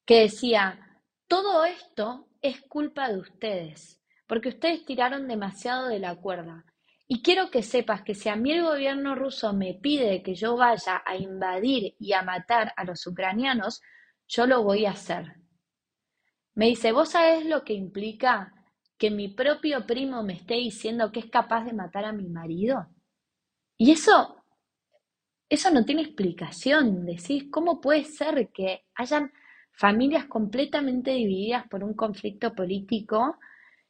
que 0.06 0.20
decía, 0.20 1.00
todo 1.26 1.64
esto 1.64 2.28
es 2.40 2.60
culpa 2.68 3.08
de 3.08 3.18
ustedes, 3.18 4.00
porque 4.28 4.50
ustedes 4.50 4.84
tiraron 4.84 5.26
demasiado 5.26 5.88
de 5.88 5.98
la 5.98 6.14
cuerda. 6.14 6.64
Y 7.08 7.20
quiero 7.20 7.50
que 7.50 7.64
sepas 7.64 8.02
que 8.02 8.14
si 8.14 8.28
a 8.28 8.36
mí 8.36 8.52
el 8.52 8.62
gobierno 8.62 9.16
ruso 9.16 9.52
me 9.52 9.74
pide 9.74 10.22
que 10.22 10.36
yo 10.36 10.56
vaya 10.56 11.02
a 11.04 11.16
invadir 11.16 11.96
y 11.98 12.12
a 12.12 12.22
matar 12.22 12.74
a 12.76 12.84
los 12.84 13.04
ucranianos, 13.08 13.82
yo 14.28 14.46
lo 14.46 14.62
voy 14.62 14.86
a 14.86 14.92
hacer. 14.92 15.34
Me 16.54 16.66
dice, 16.66 16.92
¿vos 16.92 17.08
sabés 17.08 17.44
lo 17.44 17.64
que 17.64 17.72
implica 17.72 18.54
que 18.98 19.10
mi 19.10 19.28
propio 19.28 19.86
primo 19.86 20.22
me 20.22 20.34
esté 20.34 20.54
diciendo 20.54 21.12
que 21.12 21.20
es 21.20 21.30
capaz 21.30 21.64
de 21.64 21.72
matar 21.72 22.04
a 22.04 22.12
mi 22.12 22.28
marido? 22.28 22.86
Y 23.78 23.92
eso, 23.92 24.44
eso 25.48 25.70
no 25.70 25.84
tiene 25.84 26.02
explicación. 26.02 27.06
Decís, 27.06 27.44
¿cómo 27.50 27.80
puede 27.80 28.04
ser 28.04 28.50
que 28.52 28.84
hayan 28.96 29.32
familias 29.72 30.26
completamente 30.26 31.12
divididas 31.12 31.66
por 31.68 31.84
un 31.84 31.94
conflicto 31.94 32.54
político? 32.54 33.38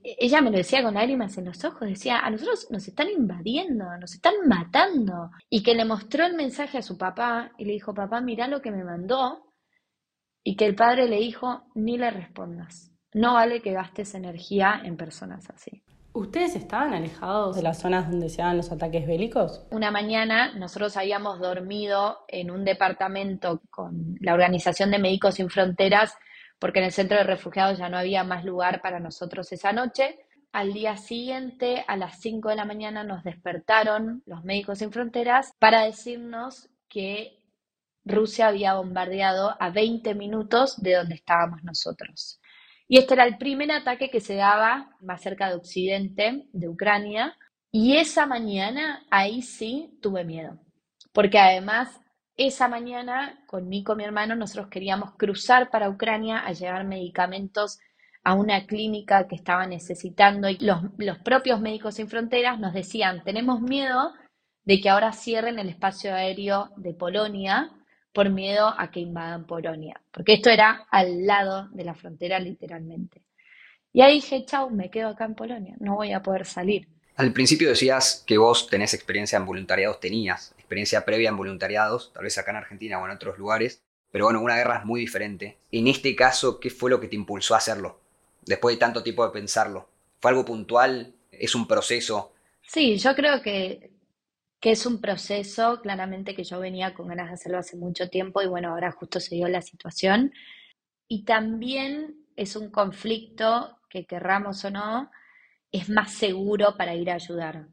E-, 0.04 0.16
ella 0.20 0.42
me 0.42 0.50
lo 0.50 0.58
decía 0.58 0.82
con 0.82 0.94
lágrimas 0.94 1.38
en 1.38 1.46
los 1.46 1.64
ojos, 1.64 1.88
decía, 1.88 2.20
a 2.20 2.30
nosotros 2.30 2.68
nos 2.70 2.86
están 2.86 3.08
invadiendo, 3.08 3.84
nos 3.98 4.14
están 4.14 4.34
matando. 4.46 5.30
Y 5.48 5.62
que 5.62 5.74
le 5.74 5.84
mostró 5.86 6.26
el 6.26 6.34
mensaje 6.34 6.78
a 6.78 6.82
su 6.82 6.98
papá 6.98 7.52
y 7.58 7.64
le 7.64 7.72
dijo, 7.72 7.94
papá, 7.94 8.20
mira 8.20 8.46
lo 8.46 8.60
que 8.60 8.70
me 8.70 8.84
mandó. 8.84 9.54
Y 10.44 10.56
que 10.56 10.66
el 10.66 10.74
padre 10.74 11.08
le 11.08 11.16
dijo, 11.16 11.64
ni 11.74 11.98
le 11.98 12.10
respondas. 12.10 12.92
No 13.14 13.34
vale 13.34 13.62
que 13.62 13.72
gastes 13.72 14.14
energía 14.14 14.80
en 14.84 14.96
personas 14.96 15.48
así. 15.50 15.82
¿Ustedes 16.12 16.56
estaban 16.56 16.94
alejados 16.94 17.56
de 17.56 17.62
las 17.62 17.78
zonas 17.78 18.10
donde 18.10 18.28
se 18.28 18.42
daban 18.42 18.56
los 18.56 18.72
ataques 18.72 19.06
bélicos? 19.06 19.62
Una 19.70 19.90
mañana 19.90 20.52
nosotros 20.54 20.96
habíamos 20.96 21.38
dormido 21.38 22.24
en 22.28 22.50
un 22.50 22.64
departamento 22.64 23.62
con 23.70 24.16
la 24.20 24.34
Organización 24.34 24.90
de 24.90 24.98
Médicos 24.98 25.36
Sin 25.36 25.48
Fronteras 25.48 26.14
porque 26.58 26.80
en 26.80 26.86
el 26.86 26.92
centro 26.92 27.16
de 27.16 27.24
refugiados 27.24 27.78
ya 27.78 27.88
no 27.88 27.98
había 27.98 28.24
más 28.24 28.44
lugar 28.44 28.80
para 28.82 29.00
nosotros 29.00 29.52
esa 29.52 29.72
noche. 29.72 30.18
Al 30.52 30.72
día 30.72 30.96
siguiente, 30.96 31.84
a 31.86 31.96
las 31.96 32.20
5 32.20 32.48
de 32.48 32.56
la 32.56 32.64
mañana, 32.64 33.04
nos 33.04 33.22
despertaron 33.22 34.22
los 34.26 34.44
Médicos 34.44 34.78
Sin 34.78 34.90
Fronteras 34.90 35.52
para 35.58 35.84
decirnos 35.84 36.68
que 36.88 37.38
Rusia 38.04 38.48
había 38.48 38.74
bombardeado 38.74 39.54
a 39.60 39.70
20 39.70 40.14
minutos 40.14 40.80
de 40.80 40.94
donde 40.94 41.14
estábamos 41.14 41.62
nosotros. 41.62 42.40
Y 42.88 42.96
este 42.96 43.14
era 43.14 43.24
el 43.24 43.36
primer 43.36 43.70
ataque 43.70 44.10
que 44.10 44.20
se 44.20 44.34
daba 44.34 44.96
más 45.00 45.20
cerca 45.20 45.48
de 45.48 45.56
Occidente, 45.56 46.48
de 46.52 46.68
Ucrania. 46.68 47.36
Y 47.70 47.98
esa 47.98 48.24
mañana, 48.26 49.04
ahí 49.10 49.42
sí 49.42 49.98
tuve 50.00 50.24
miedo. 50.24 50.58
Porque 51.12 51.38
además, 51.38 52.00
esa 52.36 52.66
mañana, 52.66 53.44
con 53.46 53.68
Nico, 53.68 53.94
mi 53.94 54.04
hermano, 54.04 54.34
nosotros 54.36 54.68
queríamos 54.68 55.12
cruzar 55.16 55.70
para 55.70 55.90
Ucrania 55.90 56.38
a 56.38 56.52
llevar 56.52 56.84
medicamentos 56.84 57.78
a 58.24 58.34
una 58.34 58.66
clínica 58.66 59.28
que 59.28 59.34
estaba 59.34 59.66
necesitando. 59.66 60.48
Y 60.48 60.56
los, 60.58 60.80
los 60.96 61.18
propios 61.18 61.60
Médicos 61.60 61.96
Sin 61.96 62.08
Fronteras 62.08 62.58
nos 62.58 62.72
decían, 62.72 63.22
tenemos 63.22 63.60
miedo 63.60 64.14
de 64.64 64.80
que 64.80 64.88
ahora 64.88 65.12
cierren 65.12 65.58
el 65.58 65.68
espacio 65.68 66.14
aéreo 66.14 66.70
de 66.76 66.94
Polonia 66.94 67.70
por 68.12 68.30
miedo 68.30 68.74
a 68.76 68.90
que 68.90 69.00
invadan 69.00 69.46
Polonia, 69.46 70.00
porque 70.12 70.34
esto 70.34 70.50
era 70.50 70.86
al 70.90 71.26
lado 71.26 71.68
de 71.72 71.84
la 71.84 71.94
frontera 71.94 72.38
literalmente. 72.38 73.22
Y 73.92 74.02
ahí 74.02 74.14
dije, 74.14 74.44
chau, 74.44 74.70
me 74.70 74.90
quedo 74.90 75.08
acá 75.08 75.24
en 75.24 75.34
Polonia, 75.34 75.76
no 75.80 75.96
voy 75.96 76.12
a 76.12 76.22
poder 76.22 76.46
salir. 76.46 76.88
Al 77.16 77.32
principio 77.32 77.68
decías 77.68 78.22
que 78.26 78.38
vos 78.38 78.68
tenés 78.68 78.94
experiencia 78.94 79.36
en 79.36 79.46
voluntariados, 79.46 79.98
tenías 79.98 80.54
experiencia 80.56 81.04
previa 81.04 81.30
en 81.30 81.36
voluntariados, 81.36 82.12
tal 82.12 82.24
vez 82.24 82.38
acá 82.38 82.52
en 82.52 82.58
Argentina 82.58 83.00
o 83.00 83.04
en 83.06 83.12
otros 83.12 83.38
lugares, 83.38 83.82
pero 84.10 84.26
bueno, 84.26 84.40
una 84.40 84.56
guerra 84.56 84.78
es 84.78 84.84
muy 84.84 85.00
diferente. 85.00 85.58
En 85.70 85.86
este 85.86 86.14
caso, 86.14 86.60
¿qué 86.60 86.70
fue 86.70 86.90
lo 86.90 87.00
que 87.00 87.08
te 87.08 87.16
impulsó 87.16 87.54
a 87.54 87.58
hacerlo? 87.58 88.00
Después 88.44 88.76
de 88.76 88.80
tanto 88.80 89.02
tiempo 89.02 89.24
de 89.26 89.32
pensarlo. 89.32 89.88
¿Fue 90.20 90.30
algo 90.30 90.44
puntual? 90.44 91.12
¿Es 91.30 91.54
un 91.54 91.66
proceso? 91.66 92.32
Sí, 92.62 92.96
yo 92.96 93.14
creo 93.14 93.42
que 93.42 93.90
que 94.60 94.72
es 94.72 94.86
un 94.86 95.00
proceso 95.00 95.80
claramente 95.80 96.34
que 96.34 96.44
yo 96.44 96.58
venía 96.60 96.94
con 96.94 97.08
ganas 97.08 97.28
de 97.28 97.34
hacerlo 97.34 97.58
hace 97.58 97.76
mucho 97.76 98.08
tiempo 98.08 98.42
y 98.42 98.46
bueno, 98.46 98.70
ahora 98.70 98.90
justo 98.90 99.20
se 99.20 99.36
dio 99.36 99.48
la 99.48 99.62
situación. 99.62 100.32
Y 101.06 101.24
también 101.24 102.16
es 102.36 102.56
un 102.56 102.70
conflicto 102.70 103.78
que 103.88 104.04
querramos 104.04 104.64
o 104.64 104.70
no, 104.70 105.10
es 105.72 105.88
más 105.88 106.12
seguro 106.12 106.76
para 106.76 106.94
ir 106.94 107.10
a 107.10 107.14
ayudar. 107.14 107.68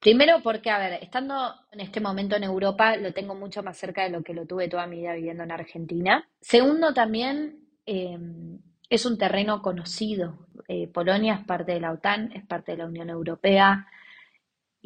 Primero 0.00 0.40
porque, 0.42 0.70
a 0.70 0.78
ver, 0.78 1.02
estando 1.02 1.54
en 1.72 1.80
este 1.80 2.00
momento 2.00 2.36
en 2.36 2.44
Europa, 2.44 2.96
lo 2.96 3.14
tengo 3.14 3.34
mucho 3.34 3.62
más 3.62 3.78
cerca 3.78 4.02
de 4.02 4.10
lo 4.10 4.22
que 4.22 4.34
lo 4.34 4.46
tuve 4.46 4.68
toda 4.68 4.86
mi 4.86 4.98
vida 4.98 5.14
viviendo 5.14 5.44
en 5.44 5.52
Argentina. 5.52 6.28
Segundo, 6.40 6.92
también 6.92 7.60
eh, 7.86 8.18
es 8.90 9.06
un 9.06 9.16
terreno 9.16 9.62
conocido. 9.62 10.46
Eh, 10.68 10.88
Polonia 10.88 11.34
es 11.34 11.46
parte 11.46 11.72
de 11.72 11.80
la 11.80 11.92
OTAN, 11.92 12.32
es 12.32 12.44
parte 12.44 12.72
de 12.72 12.78
la 12.78 12.86
Unión 12.86 13.08
Europea. 13.08 13.86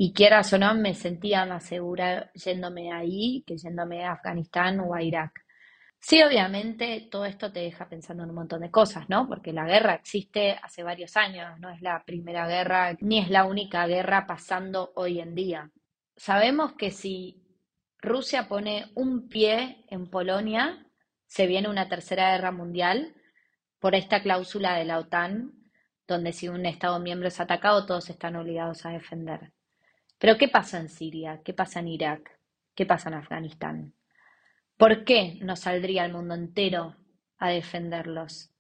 Y 0.01 0.13
quieras 0.13 0.53
o 0.53 0.59
no, 0.59 0.77
me 0.77 0.95
sentía 0.95 1.45
más 1.45 1.65
segura 1.65 2.31
yéndome 2.33 2.93
ahí 2.93 3.43
que 3.45 3.57
yéndome 3.57 4.05
a 4.05 4.13
Afganistán 4.13 4.79
o 4.79 4.95
a 4.95 5.03
Irak. 5.03 5.45
Sí, 5.99 6.23
obviamente 6.23 7.09
todo 7.11 7.25
esto 7.25 7.51
te 7.51 7.59
deja 7.59 7.89
pensando 7.89 8.23
en 8.23 8.29
un 8.29 8.37
montón 8.37 8.61
de 8.61 8.71
cosas, 8.71 9.09
¿no? 9.09 9.27
Porque 9.27 9.53
la 9.53 9.67
guerra 9.67 9.95
existe 9.95 10.53
hace 10.63 10.85
varios 10.85 11.17
años, 11.17 11.59
no 11.59 11.69
es 11.71 11.83
la 11.83 12.05
primera 12.05 12.47
guerra 12.47 12.97
ni 13.01 13.19
es 13.19 13.29
la 13.29 13.45
única 13.45 13.89
guerra 13.89 14.25
pasando 14.25 14.93
hoy 14.95 15.19
en 15.19 15.35
día. 15.35 15.73
Sabemos 16.17 16.75
que 16.75 16.93
si 16.93 17.43
Rusia 18.01 18.47
pone 18.47 18.93
un 18.95 19.29
pie 19.29 19.85
en 19.89 20.09
Polonia, 20.09 20.87
se 21.27 21.49
viene 21.49 21.69
una 21.69 21.89
tercera 21.89 22.31
guerra 22.31 22.53
mundial 22.53 23.17
por 23.81 23.97
esta 23.97 24.23
cláusula 24.23 24.77
de 24.77 24.85
la 24.85 25.01
OTAN, 25.01 25.55
donde 26.07 26.33
si 26.33 26.49
un 26.49 26.67
Estado 26.67 27.01
miembro 27.01 27.27
es 27.27 27.41
atacado, 27.41 27.85
todos 27.85 28.09
están 28.11 28.37
obligados 28.37 28.87
a 28.87 28.91
defender. 28.91 29.58
Pero 30.19 30.37
¿qué 30.37 30.49
pasa 30.49 30.81
en 30.81 30.89
Siria? 30.89 31.41
¿Qué 31.45 31.55
pasa 31.55 31.81
en 31.81 31.89
Irak? 31.89 32.39
¿Qué 32.75 32.87
pasa 32.87 33.09
en 33.09 33.15
Afganistán? 33.15 33.95
¿Por 34.77 35.05
qué 35.05 35.39
no 35.43 35.57
saldría 35.57 36.05
el 36.05 36.13
mundo 36.13 36.35
entero 36.35 36.97
a 37.39 37.51
defenderlos? 37.51 38.51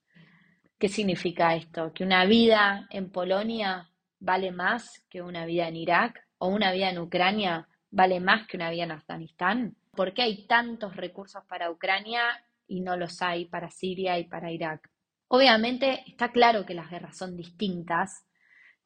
¿Qué 0.78 0.88
significa 0.88 1.56
esto? 1.56 1.92
¿Que 1.92 2.04
una 2.04 2.24
vida 2.24 2.86
en 2.90 3.10
Polonia 3.10 3.90
vale 4.20 4.52
más 4.52 5.04
que 5.10 5.22
una 5.22 5.46
vida 5.46 5.68
en 5.68 5.76
Irak? 5.76 6.24
¿O 6.38 6.48
una 6.48 6.70
vida 6.72 6.90
en 6.90 6.98
Ucrania 6.98 7.68
vale 7.90 8.20
más 8.20 8.46
que 8.46 8.56
una 8.56 8.70
vida 8.70 8.84
en 8.84 8.92
Afganistán? 8.92 9.76
¿Por 9.92 10.14
qué 10.14 10.22
hay 10.22 10.46
tantos 10.46 10.94
recursos 10.94 11.44
para 11.48 11.70
Ucrania 11.70 12.22
y 12.68 12.80
no 12.80 12.96
los 12.96 13.20
hay 13.22 13.46
para 13.46 13.70
Siria 13.70 14.16
y 14.18 14.24
para 14.24 14.52
Irak? 14.52 14.88
Obviamente 15.26 16.04
está 16.06 16.30
claro 16.30 16.64
que 16.64 16.74
las 16.74 16.88
guerras 16.88 17.16
son 17.16 17.36
distintas 17.36 18.24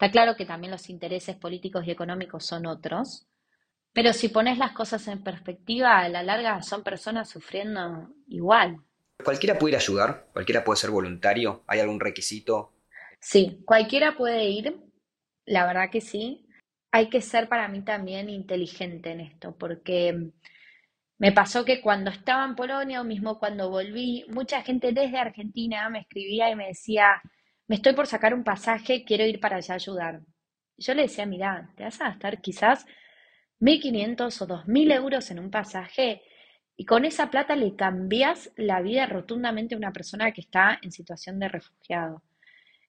Está 0.02 0.10
claro 0.10 0.34
que 0.34 0.44
también 0.44 0.72
los 0.72 0.90
intereses 0.90 1.36
políticos 1.36 1.86
y 1.86 1.92
económicos 1.92 2.44
son 2.44 2.66
otros, 2.66 3.28
pero 3.92 4.12
si 4.12 4.30
pones 4.30 4.58
las 4.58 4.72
cosas 4.72 5.06
en 5.06 5.22
perspectiva, 5.22 6.00
a 6.00 6.08
la 6.08 6.24
larga 6.24 6.60
son 6.60 6.82
personas 6.82 7.30
sufriendo 7.30 8.08
igual. 8.26 8.78
¿Cualquiera 9.22 9.56
puede 9.56 9.74
ir 9.74 9.76
a 9.76 9.78
ayudar? 9.80 10.26
¿Cualquiera 10.32 10.64
puede 10.64 10.78
ser 10.78 10.90
voluntario? 10.90 11.62
¿Hay 11.68 11.78
algún 11.78 12.00
requisito? 12.00 12.72
Sí, 13.20 13.62
cualquiera 13.64 14.16
puede 14.16 14.46
ir, 14.46 14.76
la 15.44 15.66
verdad 15.66 15.88
que 15.88 16.00
sí. 16.00 16.48
Hay 16.90 17.08
que 17.08 17.20
ser 17.20 17.48
para 17.48 17.68
mí 17.68 17.82
también 17.82 18.28
inteligente 18.28 19.12
en 19.12 19.20
esto, 19.20 19.54
porque 19.56 20.32
me 21.18 21.30
pasó 21.30 21.64
que 21.64 21.80
cuando 21.80 22.10
estaba 22.10 22.44
en 22.44 22.56
Polonia 22.56 23.02
o 23.02 23.04
mismo 23.04 23.38
cuando 23.38 23.70
volví, 23.70 24.24
mucha 24.30 24.62
gente 24.62 24.90
desde 24.90 25.18
Argentina 25.18 25.88
me 25.90 26.00
escribía 26.00 26.50
y 26.50 26.56
me 26.56 26.66
decía, 26.66 27.22
me 27.72 27.76
estoy 27.76 27.94
por 27.94 28.06
sacar 28.06 28.34
un 28.34 28.44
pasaje, 28.44 29.02
quiero 29.02 29.24
ir 29.24 29.40
para 29.40 29.56
allá 29.56 29.72
a 29.72 29.76
ayudar. 29.76 30.20
Yo 30.76 30.92
le 30.92 31.04
decía, 31.04 31.24
mira, 31.24 31.70
te 31.74 31.84
vas 31.84 31.98
a 32.02 32.10
gastar 32.10 32.42
quizás 32.42 32.84
1.500 33.60 34.42
o 34.42 34.46
2.000 34.46 34.92
euros 34.92 35.30
en 35.30 35.38
un 35.38 35.50
pasaje 35.50 36.20
y 36.76 36.84
con 36.84 37.06
esa 37.06 37.30
plata 37.30 37.56
le 37.56 37.74
cambias 37.74 38.52
la 38.56 38.82
vida 38.82 39.06
rotundamente 39.06 39.74
a 39.74 39.78
una 39.78 39.90
persona 39.90 40.32
que 40.32 40.42
está 40.42 40.80
en 40.82 40.92
situación 40.92 41.38
de 41.38 41.48
refugiado. 41.48 42.22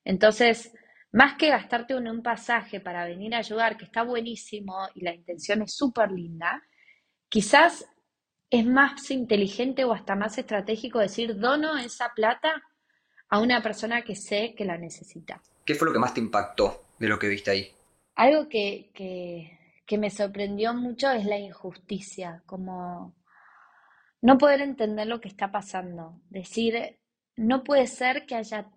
Entonces, 0.04 0.74
más 1.14 1.36
que 1.36 1.48
gastarte 1.48 1.96
un 1.96 2.22
pasaje 2.22 2.82
para 2.82 3.06
venir 3.06 3.36
a 3.36 3.38
ayudar, 3.38 3.78
que 3.78 3.86
está 3.86 4.04
buenísimo 4.04 4.90
y 4.96 5.06
la 5.06 5.16
intención 5.16 5.62
es 5.62 5.74
súper 5.74 6.12
linda, 6.12 6.62
quizás 7.30 7.88
es 8.50 8.66
más 8.66 9.10
inteligente 9.12 9.86
o 9.86 9.94
hasta 9.94 10.16
más 10.16 10.38
estratégico 10.38 11.00
decir, 11.00 11.40
dono 11.40 11.78
esa 11.78 12.12
plata 12.14 12.62
a 13.34 13.40
una 13.40 13.64
persona 13.64 14.04
que 14.04 14.16
sé 14.16 14.54
que 14.56 14.64
la 14.64 14.78
necesita. 14.78 15.42
¿Qué 15.66 15.74
fue 15.74 15.88
lo 15.88 15.92
que 15.94 15.98
más 15.98 16.14
te 16.14 16.20
impactó 16.20 16.84
de 17.00 17.08
lo 17.08 17.18
que 17.18 17.28
viste 17.28 17.50
ahí? 17.50 17.72
Algo 18.14 18.48
que, 18.48 18.92
que 18.94 19.98
me 19.98 20.12
sorprendió 20.12 20.76
mucho 20.76 21.10
es 21.10 21.26
la 21.26 21.40
injusticia, 21.40 22.44
como 22.46 23.16
no 24.22 24.38
poder 24.38 24.62
entender 24.62 25.08
lo 25.08 25.20
que 25.20 25.30
está 25.30 25.52
pasando. 25.52 26.22
Decir, 26.30 27.00
no 27.36 27.64
puede 27.64 27.88
ser 27.88 28.28
que 28.28 28.36
haya 28.36 28.70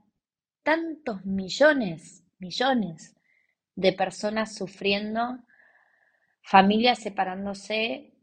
tantos 0.63 1.27
millones 1.27 2.25
millones 2.39 3.15
de 3.75 3.93
personas 3.93 4.55
sufriendo, 4.55 5.39
familias 6.41 7.01
separándose, 7.01 8.15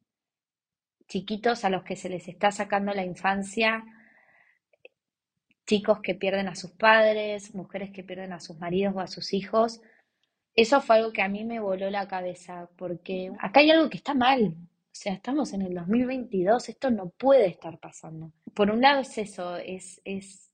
chiquitos 1.07 1.63
a 1.63 1.69
los 1.69 1.83
que 1.83 1.95
se 1.95 2.09
les 2.09 2.27
está 2.27 2.49
sacando 2.49 2.91
la 2.91 3.05
infancia, 3.05 3.83
chicos 5.65 5.99
que 6.01 6.15
pierden 6.15 6.47
a 6.47 6.55
sus 6.55 6.71
padres, 6.71 7.55
mujeres 7.55 7.91
que 7.91 8.03
pierden 8.03 8.33
a 8.33 8.39
sus 8.39 8.59
maridos 8.59 8.93
o 8.95 8.99
a 8.99 9.07
sus 9.07 9.33
hijos. 9.33 9.81
Eso 10.55 10.81
fue 10.81 10.97
algo 10.97 11.11
que 11.11 11.21
a 11.21 11.29
mí 11.29 11.43
me 11.45 11.59
voló 11.59 11.89
la 11.89 12.07
cabeza, 12.07 12.69
porque 12.77 13.31
acá 13.39 13.61
hay 13.61 13.71
algo 13.71 13.89
que 13.89 13.97
está 13.97 14.13
mal. 14.13 14.55
O 14.57 14.95
sea, 14.95 15.13
estamos 15.13 15.53
en 15.53 15.63
el 15.63 15.73
2022, 15.73 16.69
esto 16.69 16.91
no 16.91 17.09
puede 17.09 17.47
estar 17.47 17.79
pasando. 17.79 18.31
Por 18.53 18.69
un 18.69 18.81
lado 18.81 19.01
es 19.01 19.17
eso, 19.17 19.57
es, 19.57 19.99
es 20.05 20.53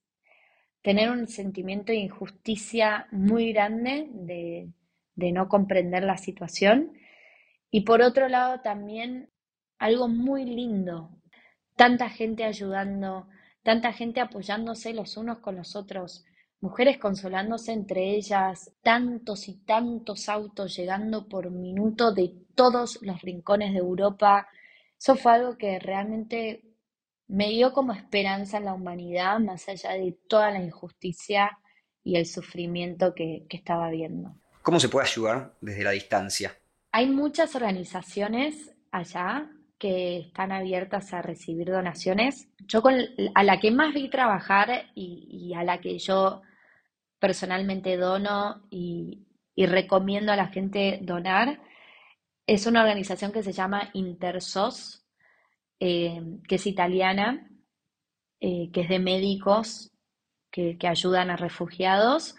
tener 0.82 1.10
un 1.10 1.28
sentimiento 1.28 1.92
de 1.92 2.00
injusticia 2.00 3.08
muy 3.12 3.52
grande 3.52 4.08
de, 4.12 4.72
no 5.34 5.50
comprender 5.50 6.04
la 6.04 6.18
situación. 6.18 6.94
Y 7.70 7.82
por 7.82 8.02
otro 8.02 8.30
lado 8.30 8.62
también 8.62 9.30
algo 9.78 10.08
muy 10.08 10.46
lindo, 10.46 11.12
tanta 11.76 12.10
gente 12.10 12.44
ayudando, 12.44 13.28
tanta 13.64 13.94
gente 13.94 14.20
apoyándose 14.22 14.94
los 14.94 15.18
unos 15.18 15.40
con 15.40 15.56
los 15.56 15.76
otros, 15.76 16.26
mujeres 16.62 16.98
consolándose 16.98 17.72
entre 17.72 18.16
ellas, 18.16 18.72
tantos 18.82 19.48
y 19.48 19.56
tantos 19.66 20.30
autos 20.30 20.76
llegando 20.76 21.28
por 21.28 21.50
minuto 21.52 22.14
de 22.14 22.34
todos 22.56 23.00
los 23.02 23.22
rincones 23.22 23.74
de 23.74 23.80
Europa. 23.80 24.48
Eso 24.98 25.16
fue 25.16 25.34
algo 25.34 25.58
que 25.58 25.80
realmente 25.80 26.64
me 27.28 27.50
dio 27.50 27.72
como 27.72 27.94
esperanza 27.94 28.58
en 28.58 28.66
la 28.66 28.74
humanidad, 28.74 29.40
más 29.40 29.70
allá 29.70 29.92
de 29.92 30.18
toda 30.28 30.52
la 30.52 30.62
injusticia 30.62 31.58
y 32.04 32.18
el 32.18 32.26
sufrimiento 32.26 33.14
que, 33.14 33.46
estaba 33.50 33.90
viendo. 33.92 34.36
¿Cómo 34.62 34.80
se 34.80 34.90
puede 34.90 35.08
ayudar 35.08 35.54
desde 35.62 35.84
la 35.84 35.92
distancia? 35.92 36.58
Hay 36.92 37.08
muchas 37.08 37.56
organizaciones 37.56 38.76
allá 38.92 39.50
que 39.80 40.20
están 40.20 40.52
abiertas 40.52 41.14
a 41.14 41.22
recibir 41.22 41.72
donaciones. 41.72 42.50
Yo 42.68 42.82
con, 42.82 42.96
a 43.34 43.44
la 43.44 43.60
que 43.60 43.72
más 43.72 43.94
vi 43.94 44.10
trabajar 44.10 44.92
y, 44.94 45.54
a 45.56 45.64
la 45.64 45.80
que 45.80 45.98
yo 45.98 46.42
personalmente 47.18 47.98
dono 47.98 48.68
y, 48.70 49.26
recomiendo 49.58 50.32
a 50.32 50.38
la 50.38 50.48
gente 50.48 51.00
donar 51.02 51.60
es 52.48 52.66
una 52.66 52.82
organización 52.82 53.34
que 53.34 53.44
se 53.44 53.52
llama 53.52 53.90
Intersos, 53.94 55.06
eh, 55.82 56.22
que 56.48 56.56
es 56.56 56.66
italiana, 56.66 57.50
eh, 58.40 58.70
que 58.72 58.82
es 58.82 58.90
de 58.90 59.00
médicos 59.00 59.92
que, 60.50 60.78
ayudan 60.88 61.30
a 61.30 61.36
refugiados, 61.36 62.36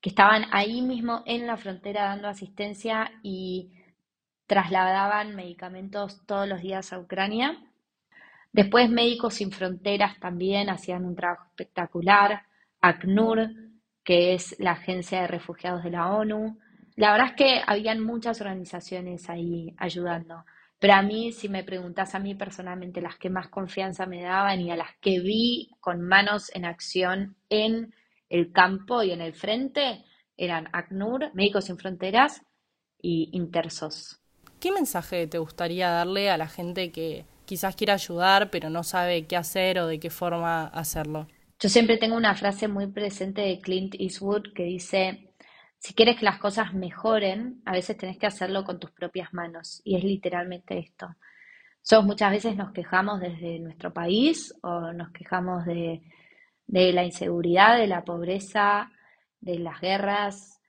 que 0.00 0.10
estaban 0.10 0.46
ahí 0.52 0.82
mismo 0.82 1.22
en 1.24 1.46
la 1.46 1.56
frontera 1.56 2.04
dando 2.04 2.28
asistencia 2.28 3.12
y 3.22 3.72
trasladaban 4.46 5.34
medicamentos 5.34 6.24
todos 6.26 6.48
los 6.48 6.60
días 6.60 6.92
a 6.92 6.98
Ucrania. 6.98 7.58
Después 8.52 8.88
Médicos 8.88 9.34
Sin 9.34 9.52
Fronteras 9.52 10.18
también 10.18 10.70
hacían 10.70 11.04
un 11.04 11.14
trabajo 11.14 11.44
espectacular. 11.50 12.42
ACNUR, 12.80 13.50
que 14.04 14.34
es 14.34 14.56
la 14.58 14.72
Agencia 14.72 15.20
de 15.20 15.26
Refugiados 15.26 15.82
de 15.82 15.90
la 15.90 16.12
ONU. 16.12 16.58
La 16.94 17.12
verdad 17.12 17.28
es 17.30 17.34
que 17.34 17.60
habían 17.66 18.00
muchas 18.00 18.40
organizaciones 18.40 19.28
ahí 19.28 19.74
ayudando. 19.76 20.44
Pero 20.78 20.94
a 20.94 21.02
mí, 21.02 21.32
si 21.32 21.48
me 21.48 21.64
preguntas 21.64 22.14
a 22.14 22.18
mí 22.18 22.34
personalmente, 22.34 23.00
las 23.00 23.16
que 23.16 23.30
más 23.30 23.48
confianza 23.48 24.06
me 24.06 24.22
daban 24.22 24.60
y 24.60 24.70
a 24.70 24.76
las 24.76 24.94
que 25.00 25.20
vi 25.20 25.70
con 25.80 26.02
manos 26.02 26.50
en 26.54 26.64
acción 26.64 27.36
en 27.48 27.94
el 28.28 28.52
campo 28.52 29.02
y 29.02 29.10
en 29.10 29.20
el 29.20 29.34
frente, 29.34 30.04
eran 30.36 30.68
ACNUR, 30.72 31.30
Médicos 31.34 31.64
Sin 31.64 31.78
Fronteras 31.78 32.42
y 33.00 33.30
Intersos. 33.32 34.20
¿Qué 34.60 34.72
mensaje 34.72 35.26
te 35.26 35.38
gustaría 35.38 35.90
darle 35.90 36.30
a 36.30 36.38
la 36.38 36.48
gente 36.48 36.90
que 36.90 37.26
quizás 37.44 37.76
quiera 37.76 37.94
ayudar, 37.94 38.50
pero 38.50 38.70
no 38.70 38.82
sabe 38.82 39.26
qué 39.26 39.36
hacer 39.36 39.78
o 39.78 39.86
de 39.86 40.00
qué 40.00 40.10
forma 40.10 40.66
hacerlo? 40.66 41.26
Yo 41.60 41.68
siempre 41.68 41.98
tengo 41.98 42.16
una 42.16 42.34
frase 42.34 42.66
muy 42.68 42.86
presente 42.86 43.42
de 43.42 43.60
Clint 43.60 43.94
Eastwood 43.98 44.52
que 44.54 44.64
dice, 44.64 45.34
si 45.78 45.94
quieres 45.94 46.16
que 46.16 46.24
las 46.24 46.38
cosas 46.38 46.74
mejoren, 46.74 47.62
a 47.64 47.72
veces 47.72 47.96
tenés 47.96 48.18
que 48.18 48.26
hacerlo 48.26 48.64
con 48.64 48.80
tus 48.80 48.90
propias 48.90 49.32
manos. 49.32 49.80
Y 49.84 49.96
es 49.96 50.04
literalmente 50.04 50.78
esto. 50.78 51.14
Somos 51.82 52.06
muchas 52.06 52.32
veces 52.32 52.56
nos 52.56 52.72
quejamos 52.72 53.20
desde 53.20 53.58
nuestro 53.60 53.92
país 53.92 54.52
o 54.62 54.92
nos 54.92 55.10
quejamos 55.12 55.64
de 55.64 56.02
la 56.66 57.04
inseguridad, 57.04 57.78
de 57.78 57.86
la 57.86 58.04
pobreza, 58.04 58.90
de 59.40 59.58
las 59.58 59.80
guerras. 59.80 60.60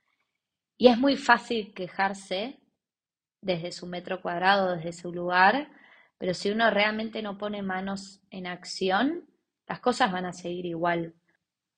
Y 0.76 0.88
es 0.88 0.98
muy 0.98 1.16
fácil 1.16 1.72
quejarse 1.74 2.60
desde 3.40 3.72
su 3.72 3.86
metro 3.86 4.20
cuadrado, 4.20 4.76
desde 4.76 4.92
su 4.92 5.12
lugar, 5.12 5.68
pero 6.18 6.34
si 6.34 6.50
uno 6.50 6.70
realmente 6.70 7.22
no 7.22 7.38
pone 7.38 7.62
manos 7.62 8.20
en 8.30 8.46
acción, 8.46 9.24
las 9.66 9.80
cosas 9.80 10.10
van 10.10 10.26
a 10.26 10.32
seguir 10.32 10.66
igual. 10.66 11.14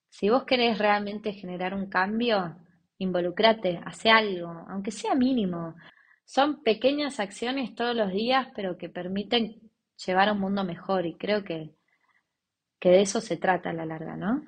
Si 0.08 0.30
vos 0.30 0.44
querés 0.44 0.78
realmente 0.78 1.32
generar 1.32 1.74
un 1.74 1.88
cambio, 1.88 2.56
involucrate, 2.98 3.80
hace 3.84 4.10
algo, 4.10 4.66
aunque 4.68 4.90
sea 4.90 5.14
mínimo. 5.14 5.76
Son 6.24 6.62
pequeñas 6.62 7.20
acciones 7.20 7.74
todos 7.74 7.94
los 7.94 8.12
días, 8.12 8.48
pero 8.54 8.78
que 8.78 8.88
permiten 8.88 9.70
llevar 10.04 10.28
a 10.28 10.32
un 10.32 10.40
mundo 10.40 10.64
mejor 10.64 11.06
y 11.06 11.14
creo 11.14 11.44
que, 11.44 11.74
que 12.78 12.90
de 12.90 13.02
eso 13.02 13.20
se 13.20 13.36
trata 13.36 13.70
a 13.70 13.74
la 13.74 13.84
larga, 13.84 14.16
¿no? 14.16 14.42